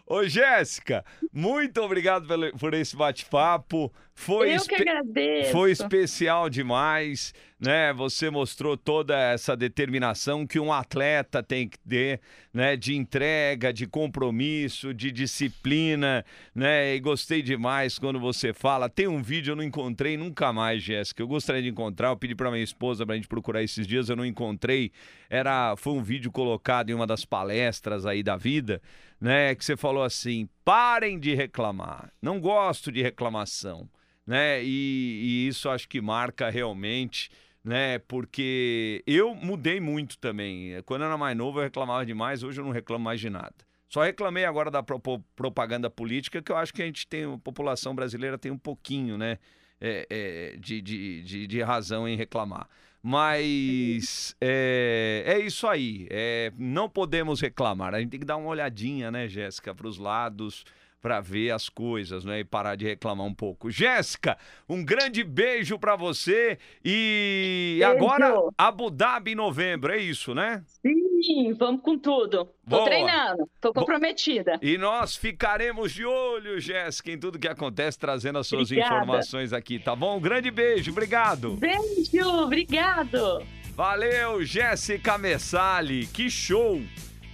[0.09, 1.03] Ô, Jéssica,
[1.33, 3.91] muito obrigado pelo- por esse bate-papo.
[4.15, 5.51] Foi, Eu que agradeço.
[5.51, 7.91] foi especial demais, né?
[7.93, 12.21] Você mostrou toda essa determinação que um atleta tem que ter,
[12.53, 12.75] né?
[12.75, 16.95] De entrega, de compromisso, de disciplina, né?
[16.95, 18.89] E gostei demais quando você fala.
[18.89, 21.21] Tem um vídeo eu não encontrei nunca mais, Jéssica.
[21.21, 22.09] Eu gostaria de encontrar.
[22.09, 24.09] Eu pedi para minha esposa para a gente procurar esses dias.
[24.09, 24.91] Eu não encontrei.
[25.29, 28.81] Era foi um vídeo colocado em uma das palestras aí da vida,
[29.19, 29.55] né?
[29.55, 32.11] Que você falou assim: parem de reclamar.
[32.21, 33.89] Não gosto de reclamação
[34.27, 34.61] né?
[34.61, 37.31] E, e isso acho que marca realmente,
[37.67, 37.99] né?
[37.99, 40.81] Porque eu mudei muito também.
[40.85, 43.53] Quando eu era mais novo eu reclamava demais, hoje eu não reclamo mais de nada.
[43.89, 47.37] Só reclamei agora da propo- propaganda política, que eu acho que a gente tem, a
[47.37, 49.37] população brasileira tem um pouquinho, né?
[49.79, 52.67] é, é, de, de, de, de razão em reclamar.
[53.01, 56.07] Mas é, é isso aí.
[56.09, 57.93] é, não podemos reclamar.
[57.93, 60.65] A gente tem que dar uma olhadinha, né, Jéssica, para os lados
[61.01, 62.39] para ver as coisas, né?
[62.39, 63.69] E parar de reclamar um pouco.
[63.69, 64.37] Jéssica,
[64.67, 67.91] um grande beijo para você e Beijo.
[67.91, 70.63] agora Abu Dhabi em novembro, é isso, né?
[70.83, 72.45] Sim, vamos com tudo.
[72.45, 72.85] Tô Boa.
[72.85, 74.59] treinando, tô comprometida.
[74.61, 78.95] E nós ficaremos de olho, Jéssica, em tudo que acontece, trazendo as suas Obrigada.
[78.95, 80.17] informações aqui, tá bom?
[80.17, 81.57] Um grande beijo, obrigado.
[81.57, 83.43] Beijo, obrigado.
[83.75, 86.07] Valeu, Jéssica Messali.
[86.07, 86.81] Que show!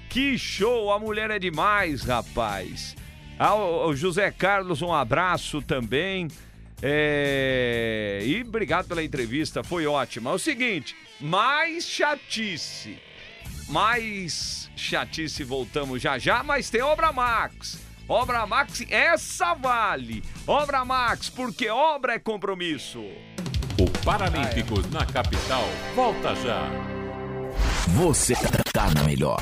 [0.10, 0.92] Que show!
[0.92, 2.96] A mulher é demais, rapaz.
[3.38, 6.28] Ao, ao José Carlos, um abraço também.
[6.82, 10.32] É, E obrigado pela entrevista, foi ótima.
[10.32, 12.98] É o seguinte, mais chatice
[13.70, 17.80] mais chatice voltamos já já, mas tem Obra Max.
[18.08, 20.24] Obra Max, essa vale.
[20.46, 23.00] Obra Max, porque obra é compromisso.
[23.80, 25.64] O Paralímpicos na capital
[25.96, 26.70] volta já.
[27.88, 28.36] Você
[28.74, 29.42] tá na melhor.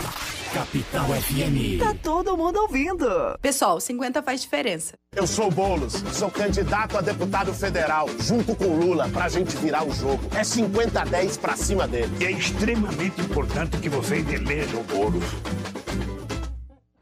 [0.54, 1.80] Capital FM.
[1.80, 3.08] Tá todo mundo ouvindo.
[3.42, 4.94] Pessoal, 50 faz diferença.
[5.16, 9.88] Eu sou o Boulos, sou candidato a deputado federal, junto com Lula, pra gente virar
[9.88, 10.22] o jogo.
[10.36, 12.12] É 50 a 10 pra cima dele.
[12.20, 15.24] E é extremamente importante que vocês elejam o Boulos.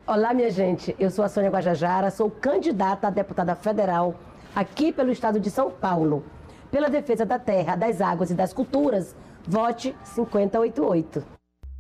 [0.06, 0.95] Olá, minha gente.
[1.00, 4.14] Eu sou a Sônia Guajajara, sou candidata a deputada federal
[4.56, 6.24] aqui pelo estado de São Paulo.
[6.70, 9.16] Pela defesa da terra, das águas e das culturas,
[9.47, 11.39] vote 5088.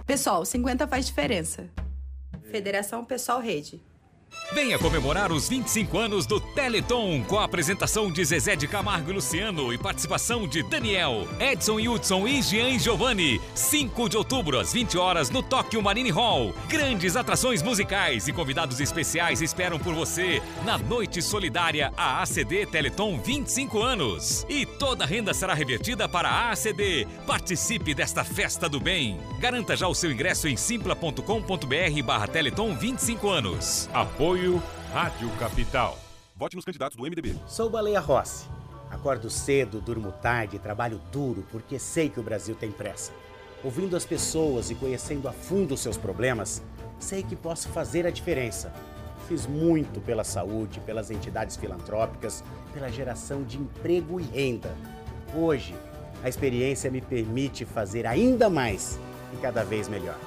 [0.09, 1.69] Pessoal, 50 faz diferença.
[2.49, 3.79] Federação Pessoal Rede.
[4.51, 9.13] Venha comemorar os 25 anos do Teleton com a apresentação de Zezé de Camargo e
[9.13, 13.39] Luciano e participação de Daniel, Edson Hudson e Jean Giovanni.
[13.53, 16.53] 5 de outubro às 20 horas no Tóquio Marine Hall.
[16.67, 23.19] Grandes atrações musicais e convidados especiais esperam por você na Noite Solidária a ACD Teleton
[23.19, 24.45] 25 anos.
[24.49, 27.07] E toda a renda será revertida para a ACD.
[27.27, 29.19] Participe desta festa do bem.
[29.39, 33.89] Garanta já o seu ingresso em simpla.com.br barra Teleton 25 anos.
[34.19, 34.61] Apoio
[34.91, 35.97] Rádio Capital.
[36.35, 37.37] Vote nos candidatos do MDB.
[37.47, 38.47] Sou Baleia Rossi.
[38.91, 43.13] Acordo cedo, durmo tarde, trabalho duro porque sei que o Brasil tem pressa.
[43.63, 46.61] Ouvindo as pessoas e conhecendo a fundo os seus problemas,
[46.99, 48.73] sei que posso fazer a diferença.
[49.25, 52.43] Fiz muito pela saúde, pelas entidades filantrópicas,
[52.73, 54.75] pela geração de emprego e renda.
[55.33, 55.73] Hoje,
[56.21, 58.99] a experiência me permite fazer ainda mais
[59.33, 60.19] e cada vez melhor.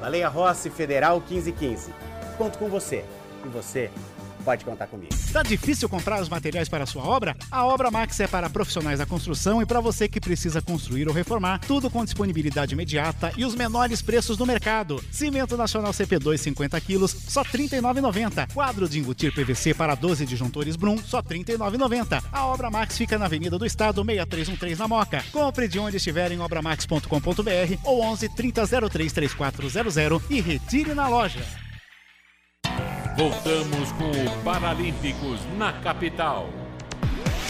[0.00, 1.92] Baleia Rossi Federal 1515.
[2.38, 3.04] Conto com você.
[3.46, 3.90] E você
[4.44, 5.12] pode contar comigo.
[5.32, 7.36] Tá difícil comprar os materiais para a sua obra?
[7.50, 11.14] A Obra Max é para profissionais da construção e para você que precisa construir ou
[11.14, 15.02] reformar, tudo com disponibilidade imediata e os menores preços do mercado.
[15.10, 18.52] Cimento Nacional CP2 50 quilos, só R$ 39,90.
[18.52, 22.22] Quadro de embutir PVC para 12 disjuntores Brum, só R$ 39,90.
[22.32, 25.24] A Obra Max fica na Avenida do Estado, 6313 na Moca.
[25.32, 29.96] Compre de onde estiver em obramax.com.br ou 11 3003 3400
[30.30, 31.65] e retire na loja.
[33.16, 36.50] Voltamos com o Paralímpicos na capital.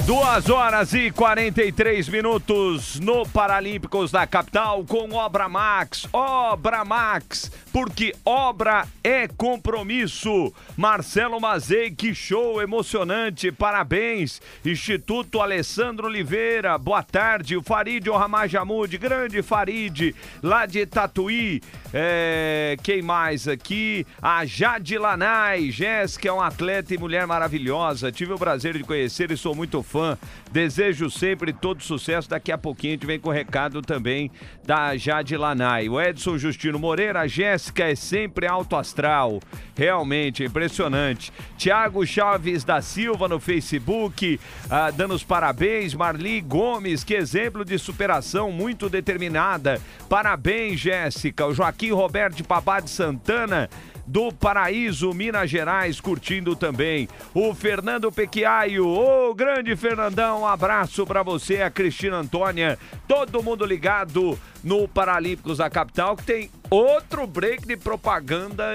[0.05, 6.07] Duas horas e 43 minutos no Paralímpicos da capital com Obra Max.
[6.13, 10.53] Obra Max, porque obra é compromisso.
[10.77, 14.41] Marcelo Mazei, que show emocionante, parabéns.
[14.65, 17.57] Instituto Alessandro Oliveira, boa tarde.
[17.57, 21.61] O Farid Ramajamud, grande Farid, lá de Tatuí.
[21.93, 24.07] É, quem mais aqui?
[24.23, 28.13] A Jade Lanai, Jéssica é um atleta e mulher maravilhosa.
[28.13, 30.19] Tive o prazer de conhecer e sou muito fã.
[30.51, 32.29] Desejo sempre todo sucesso.
[32.29, 34.31] Daqui a pouquinho a gente vem com o recado também
[34.65, 35.89] da Jade Lanai.
[35.89, 39.41] O Edson Justino Moreira, a Jéssica é sempre alto astral.
[39.77, 41.33] Realmente impressionante.
[41.57, 45.95] Tiago Chaves da Silva no Facebook, ah, dando os parabéns.
[45.95, 49.81] Marli Gomes, que exemplo de superação muito determinada.
[50.09, 51.47] Parabéns, Jéssica.
[51.47, 53.69] O Joaquim Roberto Pabá de Santana
[54.07, 57.09] do Paraíso, Minas Gerais, curtindo também.
[57.35, 62.79] O Fernando Pequiaio, ô grande Fernandão, um abraço para você, a Cristina Antônia,
[63.09, 68.73] todo mundo ligado no Paralímpicos da Capital, que tem outro break de propaganda.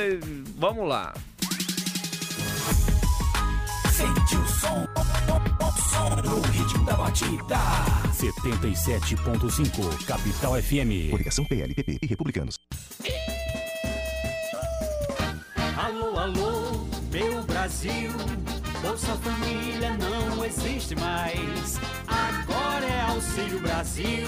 [0.58, 1.14] Vamos lá.
[3.92, 4.88] Sente o som,
[5.62, 7.58] o som no ritmo da batida.
[8.22, 11.10] 77.5 Capital FM.
[11.10, 12.56] Coligação PLPP e Republicanos.
[15.78, 18.12] Alô, alô, meu Brasil.
[18.82, 21.80] Bolsa Família não existe mais.
[22.08, 24.28] Agora é Auxílio Brasil.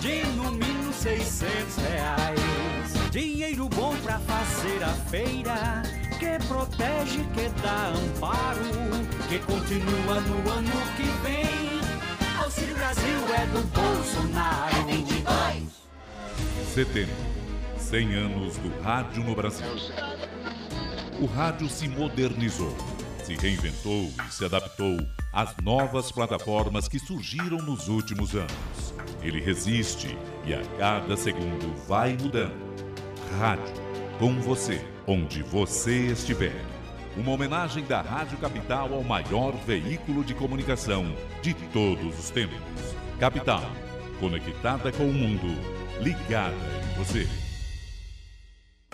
[0.00, 3.10] De no mínimo 600 reais.
[3.10, 5.82] Dinheiro bom pra fazer a feira.
[6.18, 8.64] Que protege, que dá amparo.
[9.28, 12.42] Que continua no ano que vem.
[12.42, 14.76] Auxílio Brasil é do Bolsonaro.
[14.76, 15.68] É 22.
[16.74, 17.34] Setembro.
[17.78, 19.66] 100 anos do rádio no Brasil.
[21.20, 22.76] O rádio se modernizou,
[23.22, 24.98] se reinventou e se adaptou
[25.32, 28.94] às novas plataformas que surgiram nos últimos anos.
[29.22, 32.64] Ele resiste e a cada segundo vai mudando.
[33.38, 33.74] Rádio,
[34.18, 36.60] com você, onde você estiver.
[37.16, 42.58] Uma homenagem da Rádio Capital ao maior veículo de comunicação de todos os tempos.
[43.20, 43.62] Capital,
[44.18, 45.46] conectada com o mundo,
[46.02, 46.56] ligada
[46.92, 47.43] em você.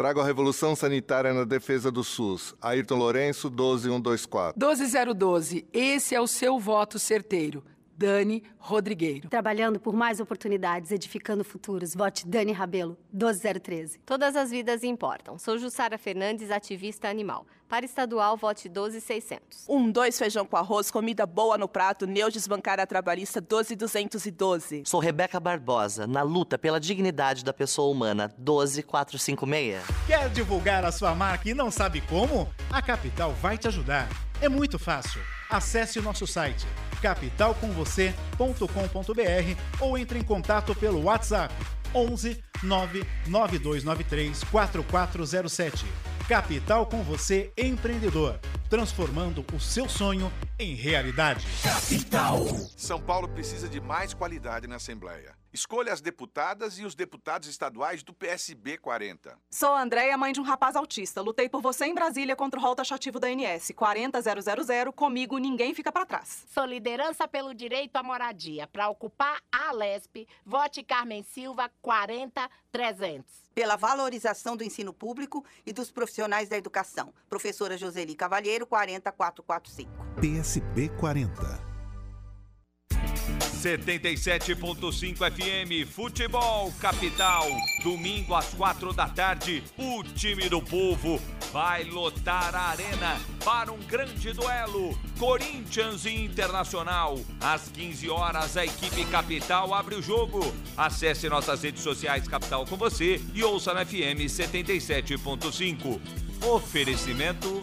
[0.00, 2.54] Trago a revolução sanitária na defesa do SUS.
[2.58, 4.58] Ayrton Lourenço, 12124.
[4.58, 7.62] 12012, esse é o seu voto certeiro.
[8.00, 9.28] Dani Rodrigueiro.
[9.28, 11.94] Trabalhando por mais oportunidades, edificando futuros.
[11.94, 13.98] Vote Dani Rabelo, 12013.
[14.06, 15.38] Todas as vidas importam.
[15.38, 17.46] Sou Jussara Fernandes, ativista animal.
[17.68, 19.66] Para estadual, vote 12600.
[19.68, 24.84] Um, dois feijão com arroz, comida boa no prato, Neudes Bancária Trabalhista 12212.
[24.86, 29.84] Sou Rebeca Barbosa, na luta pela dignidade da pessoa humana 12456.
[30.06, 32.48] Quer divulgar a sua marca e não sabe como?
[32.72, 34.08] A Capital vai te ajudar.
[34.40, 35.20] É muito fácil.
[35.50, 36.66] Acesse o nosso site
[37.00, 41.54] capitalcomvocê.com.br ou entre em contato pelo WhatsApp
[41.94, 45.86] 11 99293 4407.
[46.28, 48.38] Capital com você, empreendedor,
[48.68, 51.44] transformando o seu sonho em realidade.
[51.62, 52.46] Capital.
[52.76, 55.39] São Paulo precisa de mais qualidade na Assembleia.
[55.52, 59.36] Escolha as deputadas e os deputados estaduais do PSB 40.
[59.50, 61.20] Sou a Andréia, mãe de um rapaz autista.
[61.20, 63.72] Lutei por você em Brasília contra o rol taxativo da ANS.
[63.74, 66.44] 40000, comigo ninguém fica para trás.
[66.52, 68.68] Sou liderança pelo direito à moradia.
[68.68, 75.90] Para ocupar a Lesp, vote Carmen Silva 40300 pela valorização do ensino público e dos
[75.90, 77.12] profissionais da educação.
[77.28, 79.92] Professora Joseli Cavalheiro, 40445.
[80.20, 81.69] PSB 40.
[83.60, 87.46] 77.5 FM Futebol Capital.
[87.82, 91.20] Domingo às quatro da tarde, o time do povo
[91.52, 94.98] vai lotar a arena para um grande duelo.
[95.18, 97.20] Corinthians e Internacional.
[97.38, 100.40] Às 15 horas, a equipe Capital abre o jogo.
[100.74, 106.00] Acesse nossas redes sociais Capital com você e ouça na FM 77.5.
[106.46, 107.60] Oferecimento.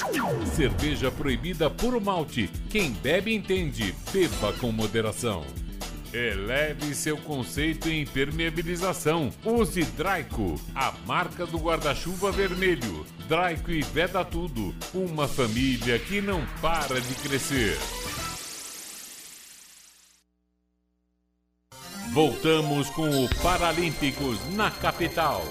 [0.56, 2.48] Cerveja proibida por malte.
[2.70, 3.96] Quem bebe entende.
[4.14, 5.44] Beba com moderação.
[6.14, 9.32] Eleve seu conceito em impermeabilização.
[9.44, 13.06] Use Draico, a marca do guarda-chuva vermelho.
[13.28, 14.74] Draico e Veda Tudo.
[14.94, 17.78] Uma família que não para de crescer.
[22.14, 25.44] Voltamos com o Paralímpicos na capital.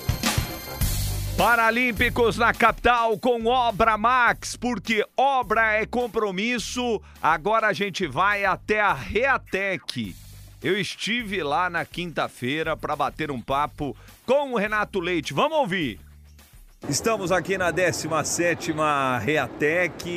[1.36, 7.00] Paralímpicos na capital com Obra Max, porque obra é compromisso.
[7.22, 10.16] Agora a gente vai até a Reatec.
[10.66, 13.96] Eu estive lá na quinta-feira para bater um papo
[14.26, 15.32] com o Renato Leite.
[15.32, 16.00] Vamos ouvir.
[16.88, 18.74] Estamos aqui na 17
[19.20, 20.10] Reatec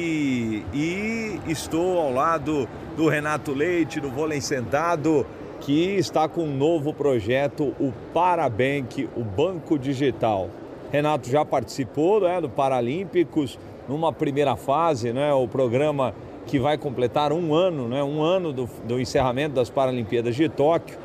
[0.73, 5.23] e estou ao lado do Renato Leite, do Vôlei Sentado,
[5.61, 10.49] que está com um novo projeto, o Parabank, o Banco Digital.
[10.91, 16.15] Renato já participou né, do Paralímpicos numa primeira fase, né, o programa
[16.49, 20.97] que vai completar um ano, né, um ano do, do encerramento das Paralimpíadas de Tóquio.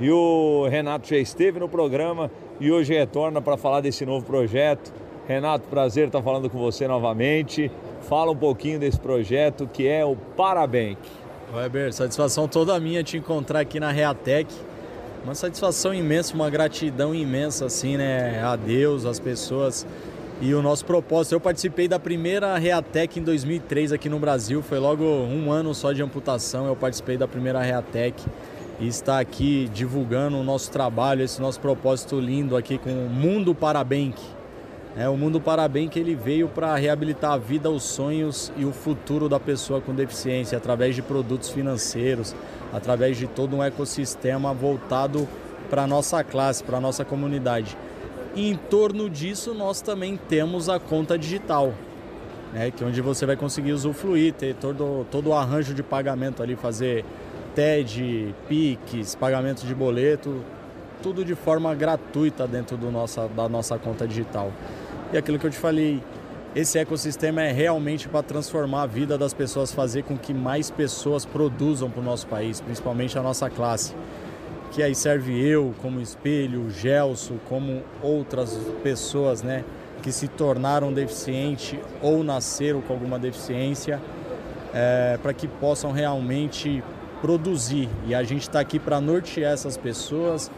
[0.00, 2.30] E o Renato já esteve no programa
[2.60, 4.92] e hoje retorna para falar desse novo projeto.
[5.26, 7.68] Renato, prazer estar falando com você novamente.
[8.02, 10.98] Fala um pouquinho desse projeto que é o Parabank.
[11.52, 14.54] Weber, satisfação toda minha te encontrar aqui na Reatec
[15.24, 18.42] uma satisfação imensa, uma gratidão imensa, assim, né?
[18.42, 19.86] A Deus, às pessoas
[20.40, 21.34] e o nosso propósito.
[21.34, 25.92] Eu participei da primeira Reatec em 2003 aqui no Brasil, foi logo um ano só
[25.92, 26.66] de amputação.
[26.66, 28.24] Eu participei da primeira Reatec
[28.80, 33.54] e está aqui divulgando o nosso trabalho, esse nosso propósito lindo aqui com o Mundo
[33.54, 34.20] Parabank.
[34.96, 39.26] É, o Mundo Parabank ele veio para reabilitar a vida, os sonhos e o futuro
[39.26, 42.34] da pessoa com deficiência através de produtos financeiros,
[42.72, 45.26] através de todo um ecossistema voltado
[45.70, 47.74] para a nossa classe, para a nossa comunidade.
[48.34, 51.72] E em torno disso nós também temos a conta digital,
[52.52, 56.42] né, que é onde você vai conseguir usufruir, ter todo, todo o arranjo de pagamento
[56.42, 57.04] ali, fazer
[57.54, 60.42] TED, PIX, pagamento de boleto,
[61.02, 64.50] tudo de forma gratuita dentro do nossa, da nossa conta digital.
[65.12, 66.02] E aquilo que eu te falei,
[66.54, 71.26] esse ecossistema é realmente para transformar a vida das pessoas, fazer com que mais pessoas
[71.26, 73.94] produzam para o nosso país, principalmente a nossa classe.
[74.72, 79.64] Que aí serve eu como espelho, Gelson, como outras pessoas, né?
[80.02, 84.00] Que se tornaram deficientes ou nasceram com alguma deficiência,
[84.72, 86.82] é, para que possam realmente
[87.20, 87.86] produzir.
[88.06, 90.50] E a gente está aqui para nortear essas pessoas,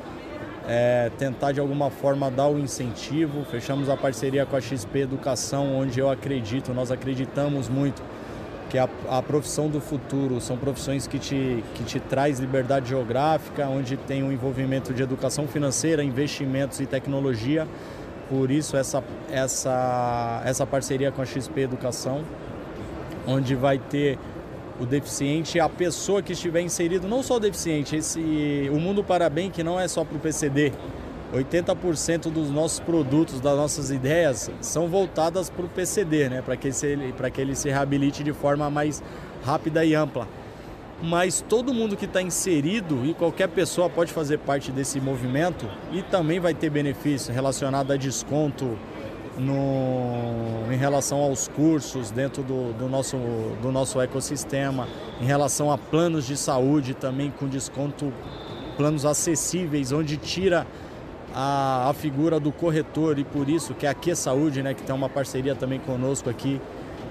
[0.69, 3.45] é, tentar de alguma forma dar o incentivo.
[3.45, 8.01] Fechamos a parceria com a XP Educação, onde eu acredito, nós acreditamos muito
[8.71, 13.69] que a, a profissão do futuro são profissões que te, que te traz liberdade geográfica,
[13.69, 17.67] onde tem um envolvimento de educação financeira, investimentos e tecnologia.
[18.29, 22.25] Por isso essa, essa, essa parceria com a XP Educação,
[23.27, 24.19] onde vai ter
[24.81, 29.51] o deficiente, a pessoa que estiver inserido, não só o deficiente, esse, o Mundo Parabém,
[29.51, 30.73] que não é só para o PCD.
[31.35, 36.43] 80% dos nossos produtos, das nossas ideias, são voltadas para o PCD, né?
[36.43, 39.03] para que, que ele se reabilite de forma mais
[39.45, 40.29] rápida e ampla.
[41.03, 46.03] mas todo mundo que está inserido e qualquer pessoa pode fazer parte desse movimento e
[46.03, 48.79] também vai ter benefício relacionado a desconto
[49.37, 53.17] no, em relação aos cursos dentro do, do, nosso,
[53.61, 54.89] do nosso ecossistema,
[55.21, 58.13] em relação a planos de saúde também com desconto,
[58.77, 60.67] planos acessíveis, onde tira
[61.35, 64.83] a, a figura do corretor e por isso que é a Q Saúde, né, que
[64.83, 66.61] tem uma parceria também conosco aqui,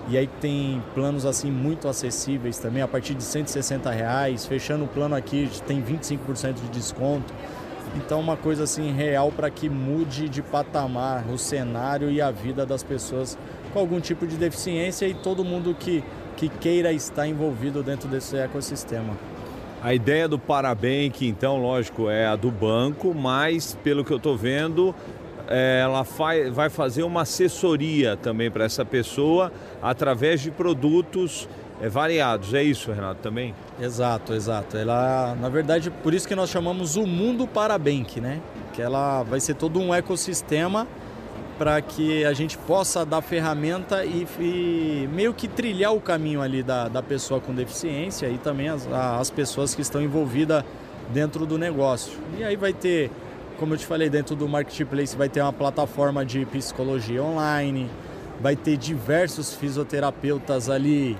[0.07, 4.87] e aí tem planos assim muito acessíveis também, a partir de 160 reais, fechando o
[4.87, 7.33] plano aqui tem 25% de desconto.
[7.95, 12.65] Então uma coisa assim real para que mude de patamar o cenário e a vida
[12.65, 13.37] das pessoas
[13.71, 16.03] com algum tipo de deficiência e todo mundo que,
[16.35, 19.13] que queira estar envolvido dentro desse ecossistema.
[19.83, 24.37] A ideia do Parabank, então, lógico, é a do banco, mas pelo que eu estou
[24.37, 24.95] vendo,
[25.45, 26.03] é, ela
[26.53, 31.49] vai fazer uma assessoria também para essa pessoa através de produtos
[31.81, 32.53] é, variados.
[32.53, 33.53] É isso, Renato, também?
[33.77, 34.77] Exato, exato.
[34.77, 38.39] Ela, na verdade, por isso que nós chamamos o Mundo Parabank, né?
[38.71, 40.87] Que ela vai ser todo um ecossistema
[41.57, 46.63] para que a gente possa dar ferramenta e, e, meio que trilhar o caminho ali
[46.63, 50.63] da, da pessoa com deficiência e também as, as pessoas que estão envolvidas
[51.11, 52.19] dentro do negócio.
[52.37, 53.11] E aí vai ter,
[53.59, 57.89] como eu te falei, dentro do Marketplace vai ter uma plataforma de psicologia online,
[58.41, 61.17] vai ter diversos fisioterapeutas ali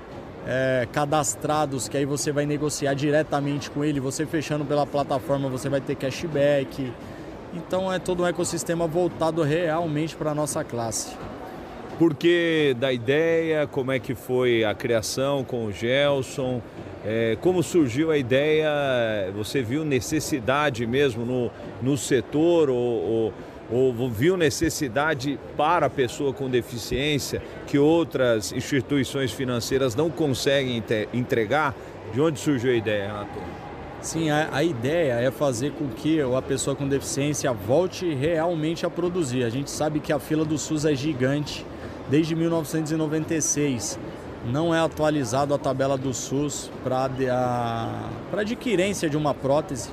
[0.47, 5.69] é, cadastrados, que aí você vai negociar diretamente com ele, você fechando pela plataforma você
[5.69, 6.91] vai ter cashback.
[7.54, 11.16] Então é todo um ecossistema voltado realmente para a nossa classe.
[11.99, 13.68] Por que da ideia?
[13.68, 16.62] Como é que foi a criação com o Gelson?
[17.06, 19.32] É, como surgiu a ideia?
[19.36, 21.51] Você viu necessidade mesmo no,
[21.82, 23.34] no setor ou, ou
[23.72, 30.84] ou viu necessidade para a pessoa com deficiência que outras instituições financeiras não conseguem
[31.14, 31.74] entregar?
[32.14, 33.62] De onde surgiu a ideia, Renato?
[34.04, 38.89] Sim, a, a, ideia é fazer com que a pessoa com deficiência volte realmente a
[38.89, 39.45] produzir.
[39.45, 41.66] A gente sabe que a fila do SUS é gigante
[42.10, 43.97] desde 1996.
[44.45, 47.10] Não é atualizado a tabela do SUS para
[48.34, 49.89] adquirência de uma prótese.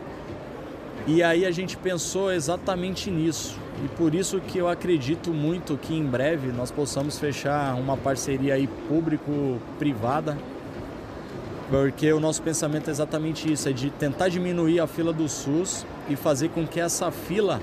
[1.07, 3.57] E aí a gente pensou exatamente nisso.
[3.85, 8.57] E por isso que eu acredito muito que em breve nós possamos fechar uma parceria
[8.89, 10.37] público-privada.
[11.71, 15.87] Porque o nosso pensamento é exatamente isso, é de tentar diminuir a fila do SUS
[16.09, 17.61] e fazer com que essa fila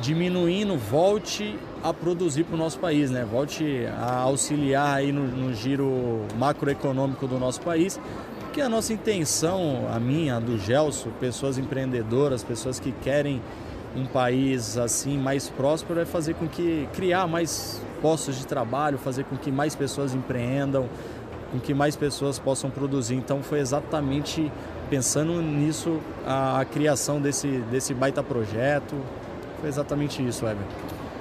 [0.00, 3.26] diminuindo volte a produzir para o nosso país, né?
[3.30, 8.00] Volte a auxiliar aí no, no giro macroeconômico do nosso país
[8.50, 13.40] porque a nossa intenção, a minha, a do Gelson, pessoas empreendedoras, pessoas que querem
[13.94, 19.22] um país assim mais próspero é fazer com que criar mais postos de trabalho, fazer
[19.22, 20.88] com que mais pessoas empreendam,
[21.50, 23.14] com que mais pessoas possam produzir.
[23.14, 24.50] Então foi exatamente
[24.88, 28.96] pensando nisso a, a criação desse, desse baita projeto.
[29.60, 30.64] Foi exatamente isso, Weber.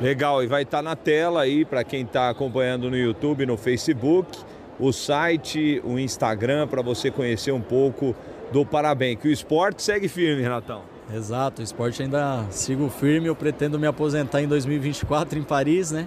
[0.00, 3.56] Legal, e vai estar tá na tela aí para quem está acompanhando no YouTube, no
[3.56, 4.38] Facebook,
[4.78, 8.14] o site, o Instagram para você conhecer um pouco
[8.50, 9.26] do Parabank.
[9.28, 10.82] O esporte segue firme, Renatão.
[11.14, 16.06] Exato, o esporte ainda sigo firme, eu pretendo me aposentar em 2024 em Paris, né?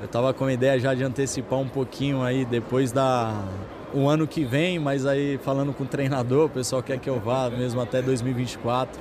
[0.00, 3.42] Eu estava com a ideia já de antecipar um pouquinho aí depois da
[3.94, 7.18] o ano que vem, mas aí falando com o treinador, o pessoal quer que eu
[7.18, 9.00] vá mesmo até 2024,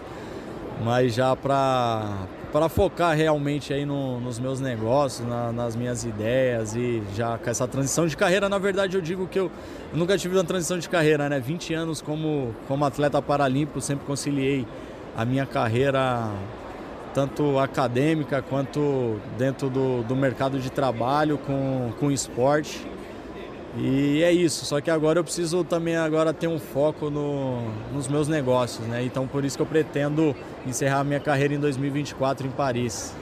[0.83, 7.03] mas já para focar realmente aí no, nos meus negócios, na, nas minhas ideias e
[7.15, 9.51] já com essa transição de carreira, na verdade eu digo que eu,
[9.91, 11.39] eu nunca tive uma transição de carreira, né?
[11.39, 14.65] 20 anos como, como atleta paralímpico, sempre conciliei
[15.15, 16.29] a minha carreira
[17.13, 22.85] tanto acadêmica quanto dentro do, do mercado de trabalho com, com esporte.
[23.79, 27.61] E é isso, só que agora eu preciso também agora ter um foco no,
[27.93, 29.03] nos meus negócios, né?
[29.03, 33.13] Então por isso que eu pretendo encerrar minha carreira em 2024 em Paris.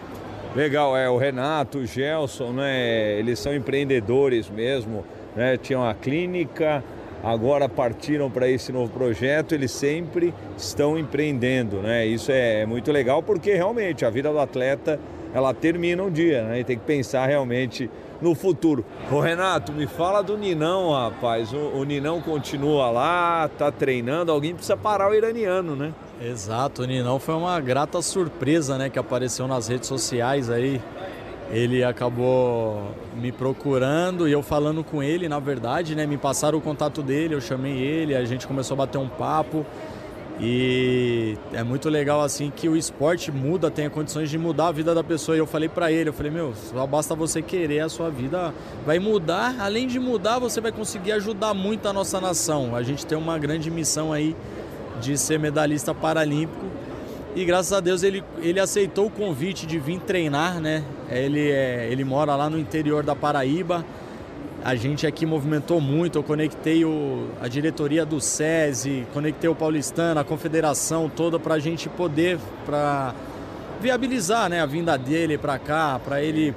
[0.56, 3.20] Legal, é o Renato, o Gelson, né?
[3.20, 5.04] Eles são empreendedores mesmo,
[5.36, 5.58] né?
[5.58, 6.82] Tinham a clínica,
[7.22, 12.06] agora partiram para esse novo projeto, eles sempre estão empreendendo, né?
[12.06, 14.98] Isso é muito legal porque realmente a vida do atleta
[15.34, 16.62] ela termina um dia, né?
[16.62, 17.90] E tem que pensar realmente
[18.22, 18.86] no futuro.
[19.12, 21.52] Ô Renato, me fala do Ninão, rapaz.
[21.54, 24.32] O, o Ninão continua lá, tá treinando.
[24.32, 25.94] Alguém precisa parar o iraniano, né?
[26.22, 28.90] Exato, o Ninão foi uma grata surpresa, né?
[28.90, 30.82] Que apareceu nas redes sociais aí.
[31.52, 32.82] ele acabou
[33.16, 36.06] me procurando e eu falando com ele, na verdade, né?
[36.06, 39.66] Me passaram o contato dele, eu chamei ele, a gente começou a bater um papo.
[40.40, 44.94] E é muito legal assim que o esporte muda, tem condições de mudar a vida
[44.94, 45.36] da pessoa.
[45.36, 48.54] E eu falei para ele, eu falei, meu, só basta você querer, a sua vida
[48.86, 49.56] vai mudar.
[49.60, 52.76] Além de mudar, você vai conseguir ajudar muito a nossa nação.
[52.76, 54.36] A gente tem uma grande missão aí
[55.00, 56.66] de ser medalhista paralímpico.
[57.36, 60.84] E graças a Deus ele, ele aceitou o convite de vir treinar, né?
[61.10, 63.86] Ele, é, ele mora lá no interior da Paraíba.
[64.66, 70.20] A gente aqui movimentou muito, eu conectei o, a diretoria do SESI, conectei o Paulistano,
[70.20, 73.14] a confederação toda para a gente poder pra
[73.80, 76.56] viabilizar né, a vinda dele para cá, para ele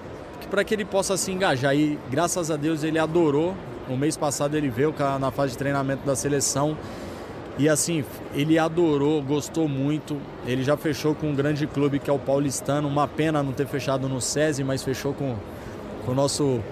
[0.48, 1.76] para que ele possa se engajar.
[1.76, 3.54] E graças a Deus ele adorou.
[3.86, 6.78] No mês passado ele veio na fase de treinamento da seleção.
[7.58, 8.02] E assim,
[8.32, 10.16] ele adorou, gostou muito.
[10.46, 12.88] Ele já fechou com um grande clube que é o Paulistano.
[12.88, 15.36] Uma pena não ter fechado no SESI, mas fechou com,
[16.06, 16.62] com o nosso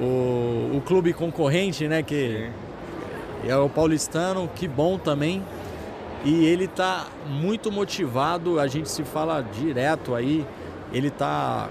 [0.00, 2.02] o, o clube concorrente, né?
[2.02, 2.50] Que
[3.46, 5.42] é o paulistano, que bom também.
[6.24, 10.46] E ele está muito motivado, a gente se fala direto aí.
[10.92, 11.68] Ele está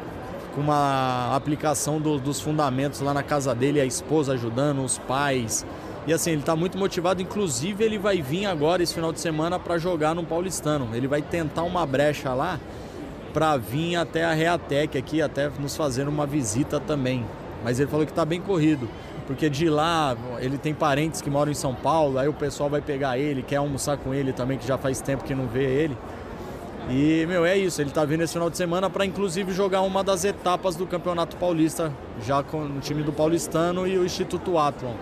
[0.54, 5.66] com uma aplicação do, dos fundamentos lá na casa dele, a esposa ajudando, os pais.
[6.06, 9.60] E assim, ele está muito motivado, inclusive ele vai vir agora esse final de semana
[9.60, 10.90] para jogar no Paulistano.
[10.94, 12.60] Ele vai tentar uma brecha lá
[13.32, 17.24] para vir até a Reatec aqui, até nos fazer uma visita também.
[17.64, 18.90] Mas ele falou que está bem corrido,
[19.28, 22.82] porque de lá ele tem parentes que moram em São Paulo, aí o pessoal vai
[22.82, 25.98] pegar ele, quer almoçar com ele também, que já faz tempo que não vê ele.
[26.90, 30.04] E, meu, é isso, ele está vindo esse final de semana para inclusive jogar uma
[30.04, 31.92] das etapas do Campeonato Paulista,
[32.26, 34.96] já com o time do Paulistano e o Instituto Atlon.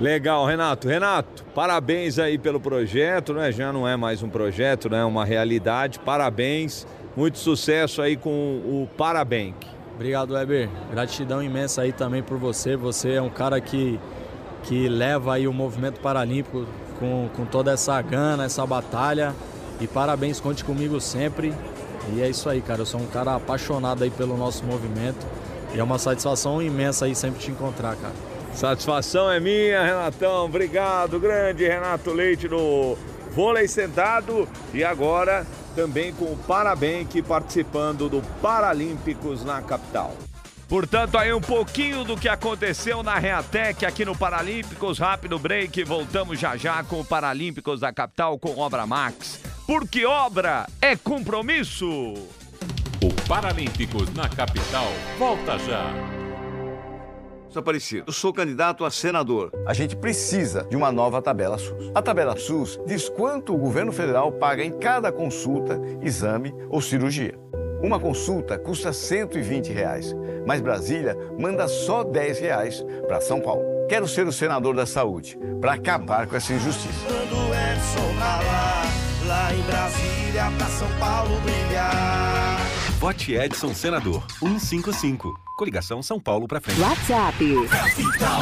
[0.00, 0.86] Legal, Renato.
[0.86, 3.50] Renato, parabéns aí pelo projeto, né?
[3.50, 5.00] Já não é mais um projeto, né?
[5.00, 5.98] É uma realidade.
[5.98, 6.86] Parabéns.
[7.16, 9.77] Muito sucesso aí com o Parabank.
[9.98, 10.68] Obrigado, Weber.
[10.92, 12.76] Gratidão imensa aí também por você.
[12.76, 13.98] Você é um cara que,
[14.62, 16.66] que leva aí o movimento paralímpico
[17.00, 19.34] com, com toda essa gana, essa batalha.
[19.80, 21.52] E parabéns, conte comigo sempre.
[22.12, 22.82] E é isso aí, cara.
[22.82, 25.26] Eu sou um cara apaixonado aí pelo nosso movimento.
[25.74, 28.14] E é uma satisfação imensa aí sempre te encontrar, cara.
[28.54, 30.44] Satisfação é minha, Renatão.
[30.44, 32.96] Obrigado, grande Renato Leite no
[33.32, 34.48] vôlei sentado.
[34.72, 35.44] E agora
[35.78, 40.12] também com o Parabenque participando do Paralímpicos na capital.
[40.68, 44.98] Portanto, aí um pouquinho do que aconteceu na Reatec aqui no Paralímpicos.
[44.98, 49.40] Rápido break, voltamos já já com o Paralímpicos da capital com Obra Max.
[49.68, 51.86] Porque obra é compromisso.
[51.88, 56.17] O Paralímpicos na capital volta já.
[57.56, 58.04] Aparecido.
[58.06, 59.52] Eu sou candidato a senador.
[59.66, 61.90] A gente precisa de uma nova tabela SUS.
[61.94, 67.34] A tabela SUS diz quanto o governo federal paga em cada consulta, exame ou cirurgia.
[67.82, 70.14] Uma consulta custa 120 reais,
[70.46, 73.62] mas Brasília manda só 10 reais para São Paulo.
[73.88, 77.06] Quero ser o senador da saúde para acabar com essa injustiça.
[77.06, 78.82] Quando Edson pra lá,
[79.26, 82.17] lá em Brasília, pra São Paulo brilhar.
[82.98, 85.38] Vote Edson Senador 155.
[85.56, 86.80] Coligação São Paulo pra frente.
[86.80, 87.54] WhatsApp.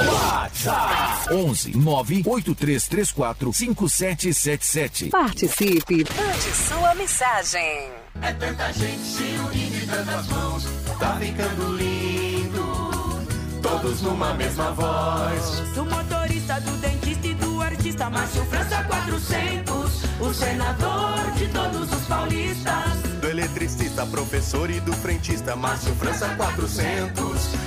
[0.09, 1.35] WhatsApp.
[1.35, 5.11] 11 98334 5777.
[5.11, 6.07] Participe.
[6.17, 7.91] Mande sua mensagem.
[8.23, 10.65] É tanta gente se unindo em tantas mãos,
[10.99, 12.65] tá ficando lindo.
[13.61, 15.61] Todos numa mesma voz.
[15.75, 20.03] Do motorista, do dentista e do artista, Márcio França 400.
[20.19, 23.06] O senador de todos os paulistas.
[23.37, 27.21] Eletricista, professor e do frentista, Márcio França 400.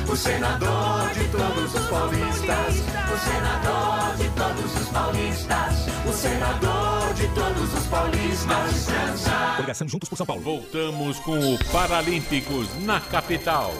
[0.09, 2.75] O senador de todos os paulistas.
[3.13, 5.75] O senador de todos os paulistas.
[6.07, 9.27] O senador de todos os paulistas.
[9.57, 10.41] Coligação Juntos por São Paulo.
[10.41, 13.71] Voltamos com o Paralímpicos na capital.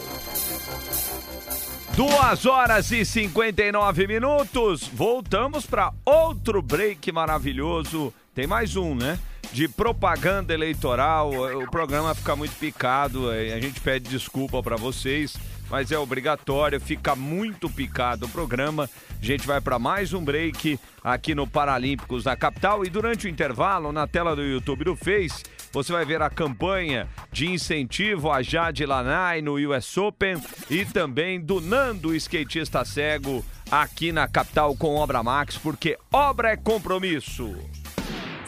[1.95, 4.87] Duas horas e 59 minutos.
[4.93, 8.13] Voltamos para outro break maravilhoso.
[8.35, 9.17] Tem mais um, né?
[9.51, 11.31] De propaganda eleitoral.
[11.31, 13.29] O programa fica muito picado.
[13.29, 15.35] A gente pede desculpa para vocês,
[15.69, 16.79] mas é obrigatório.
[16.79, 18.89] Fica muito picado o programa.
[19.21, 22.85] A gente vai para mais um break aqui no Paralímpicos da capital.
[22.85, 27.07] E durante o intervalo, na tela do YouTube do Face, você vai ver a campanha
[27.31, 34.11] de incentivo a Jade Lanai no US Open e também do Nando, skatista cego, aqui
[34.11, 37.55] na capital com Obra Max, porque obra é compromisso.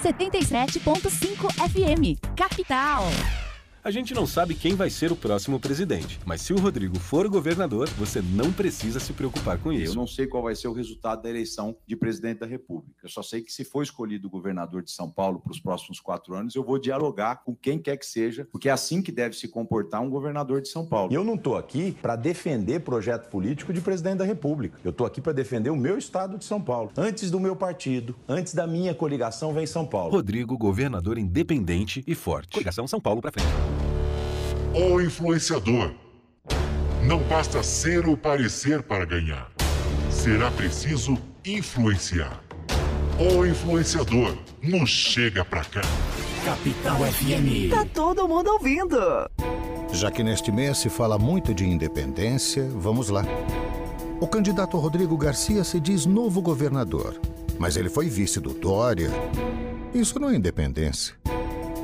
[0.02, 3.51] 77.5 FM, Capital.
[3.84, 7.27] A gente não sabe quem vai ser o próximo presidente, mas se o Rodrigo for
[7.27, 9.93] governador, você não precisa se preocupar com isso.
[9.93, 12.99] Eu não sei qual vai ser o resultado da eleição de presidente da República.
[13.01, 16.36] Eu só sei que se for escolhido governador de São Paulo para os próximos quatro
[16.36, 19.47] anos, eu vou dialogar com quem quer que seja, porque é assim que deve se
[19.47, 21.11] comportar um governador de São Paulo.
[21.11, 24.79] E eu não estou aqui para defender projeto político de presidente da República.
[24.84, 26.91] Eu estou aqui para defender o meu estado de São Paulo.
[26.95, 30.11] Antes do meu partido, antes da minha coligação, vem São Paulo.
[30.11, 32.51] Rodrigo, governador independente e forte.
[32.51, 33.70] Coligação São Paulo para frente.
[34.74, 35.91] O influenciador.
[37.03, 39.51] Não basta ser ou parecer para ganhar.
[40.09, 42.41] Será preciso influenciar.
[43.19, 44.38] O influenciador.
[44.63, 45.82] Não chega pra cá.
[46.45, 47.69] Capital FM.
[47.69, 48.97] Tá todo mundo ouvindo.
[49.91, 53.26] Já que neste mês se fala muito de independência, vamos lá.
[54.22, 57.19] O candidato Rodrigo Garcia se diz novo governador,
[57.59, 59.09] mas ele foi vice do Dória.
[59.93, 61.20] Isso não é independência.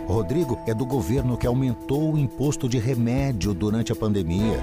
[0.07, 4.57] Rodrigo é do governo que aumentou o imposto de remédio durante a pandemia,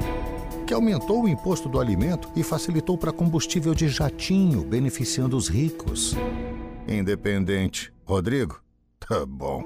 [0.66, 6.16] que aumentou o imposto do alimento e facilitou para combustível de jatinho, beneficiando os ricos.
[6.88, 7.92] Independente.
[8.07, 8.59] Rodrigo?
[8.99, 9.62] Tá bom.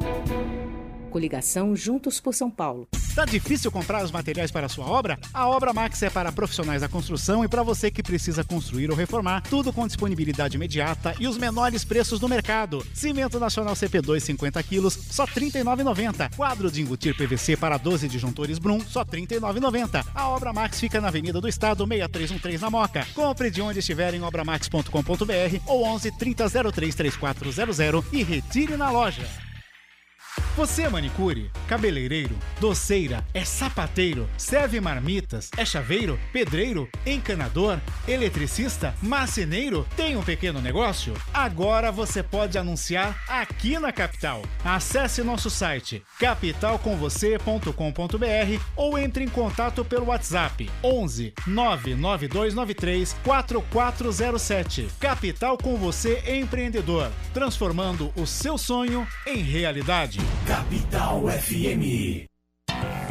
[1.09, 2.89] Coligação Juntos por São Paulo.
[3.15, 5.19] Tá difícil comprar os materiais para a sua obra?
[5.35, 8.97] A Obra Max é para profissionais da construção e para você que precisa construir ou
[8.97, 12.87] reformar, tudo com disponibilidade imediata e os menores preços do mercado.
[12.95, 16.37] Cimento Nacional CP2 50 quilos, só R$ 39,90.
[16.37, 20.07] Quadro de embutir PVC para 12 disjuntores Brum, só R$ 39,90.
[20.15, 23.05] A Obra Max fica na Avenida do Estado, 6313 na Moca.
[23.15, 27.79] Compre de onde estiver em obramax.com.br ou 11 3003 3400
[28.13, 29.48] e retire na loja.
[30.57, 39.87] Você é manicure, cabeleireiro, doceira, é sapateiro, serve marmitas, é chaveiro, pedreiro, encanador, eletricista, marceneiro?
[39.97, 41.15] Tem um pequeno negócio?
[41.33, 44.43] Agora você pode anunciar aqui na Capital.
[44.65, 54.89] Acesse nosso site capitalcomvocê.com.br ou entre em contato pelo WhatsApp 11 99293 4407.
[54.99, 60.19] Capital com você empreendedor, transformando o seu sonho em realidade.
[60.47, 62.27] Capital FM.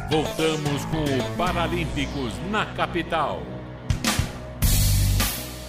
[0.10, 3.42] Voltamos com o Paralímpicos na capital.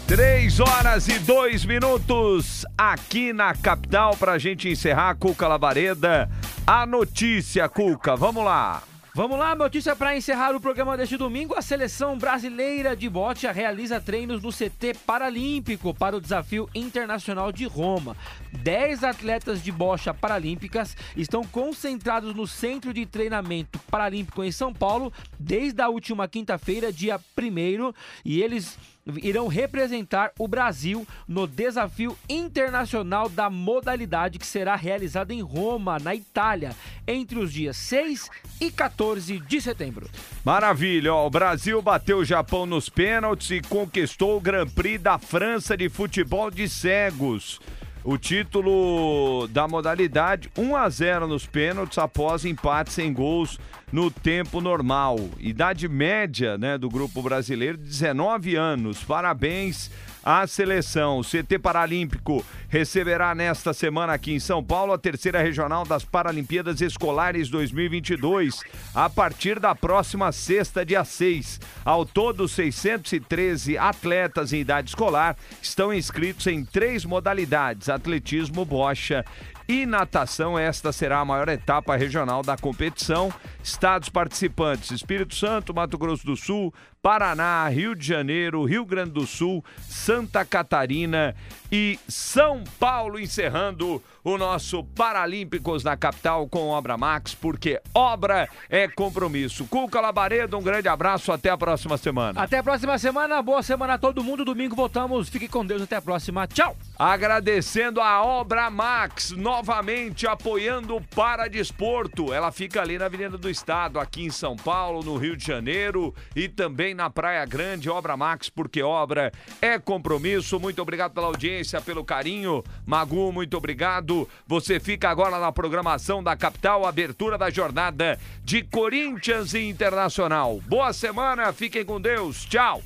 [0.06, 6.30] Três horas e dois minutos aqui na capital para a gente encerrar, Cuca Labareda.
[6.66, 8.82] A notícia, Cuca, vamos lá.
[9.18, 11.56] Vamos lá, notícia para encerrar o programa deste domingo.
[11.58, 17.64] A seleção brasileira de bote realiza treinos no CT Paralímpico para o Desafio Internacional de
[17.64, 18.16] Roma.
[18.52, 25.12] Dez atletas de bocha paralímpicas estão concentrados no Centro de Treinamento Paralímpico em São Paulo
[25.36, 27.92] desde a última quinta-feira, dia 1
[28.24, 28.78] e eles
[29.22, 36.14] irão representar o Brasil no desafio internacional da modalidade que será realizado em Roma, na
[36.14, 36.74] Itália,
[37.06, 38.28] entre os dias 6
[38.60, 40.08] e 14 de setembro.
[40.44, 45.18] Maravilha, ó, o Brasil bateu o Japão nos pênaltis e conquistou o Grand Prix da
[45.18, 47.60] França de futebol de cegos.
[48.04, 53.58] O título da modalidade 1 a 0 nos pênaltis após empate sem gols
[53.92, 55.18] no tempo normal.
[55.38, 59.02] Idade média, né, do grupo brasileiro 19 anos.
[59.02, 59.90] Parabéns
[60.24, 61.18] à seleção.
[61.18, 66.80] O CT Paralímpico receberá nesta semana aqui em São Paulo a terceira regional das Paralimpíadas
[66.80, 68.62] Escolares 2022,
[68.94, 71.60] a partir da próxima sexta, dia 6.
[71.84, 79.24] Ao todo, 613 atletas em idade escolar estão inscritos em três modalidades: atletismo, bocha
[79.68, 80.58] e natação.
[80.58, 83.32] Esta será a maior etapa regional da competição.
[83.62, 86.72] Estados participantes: Espírito Santo, Mato Grosso do Sul,
[87.08, 91.34] Paraná, Rio de Janeiro, Rio Grande do Sul, Santa Catarina
[91.72, 98.86] e São Paulo, encerrando o nosso Paralímpicos na capital com Obra Max, porque obra é
[98.88, 99.66] compromisso.
[99.66, 102.42] Cuca Labaredo, um grande abraço, até a próxima semana.
[102.42, 104.44] Até a próxima semana, boa semana a todo mundo.
[104.44, 105.30] Domingo voltamos.
[105.30, 106.46] Fique com Deus, até a próxima.
[106.46, 106.76] Tchau!
[106.98, 112.32] Agradecendo a Obra Max, novamente apoiando o Paradesporto.
[112.34, 116.14] Ela fica ali na Avenida do Estado, aqui em São Paulo, no Rio de Janeiro
[116.36, 117.88] e também na Praia Grande.
[117.88, 119.32] Obra Max, porque obra
[119.62, 120.58] é compromisso.
[120.58, 122.64] Muito obrigado pela audiência, pelo carinho.
[122.84, 124.28] Magu, muito obrigado.
[124.46, 130.60] Você fica agora na programação da capital, abertura da jornada de Corinthians e Internacional.
[130.66, 132.44] Boa semana, fiquem com Deus.
[132.44, 132.82] Tchau!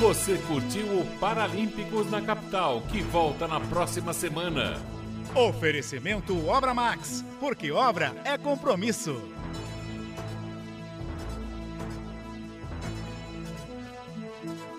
[0.00, 4.93] Você curtiu o Paralímpicos na capital, que volta na próxima semana.
[5.34, 9.20] Oferecimento Obra Max, porque obra é compromisso.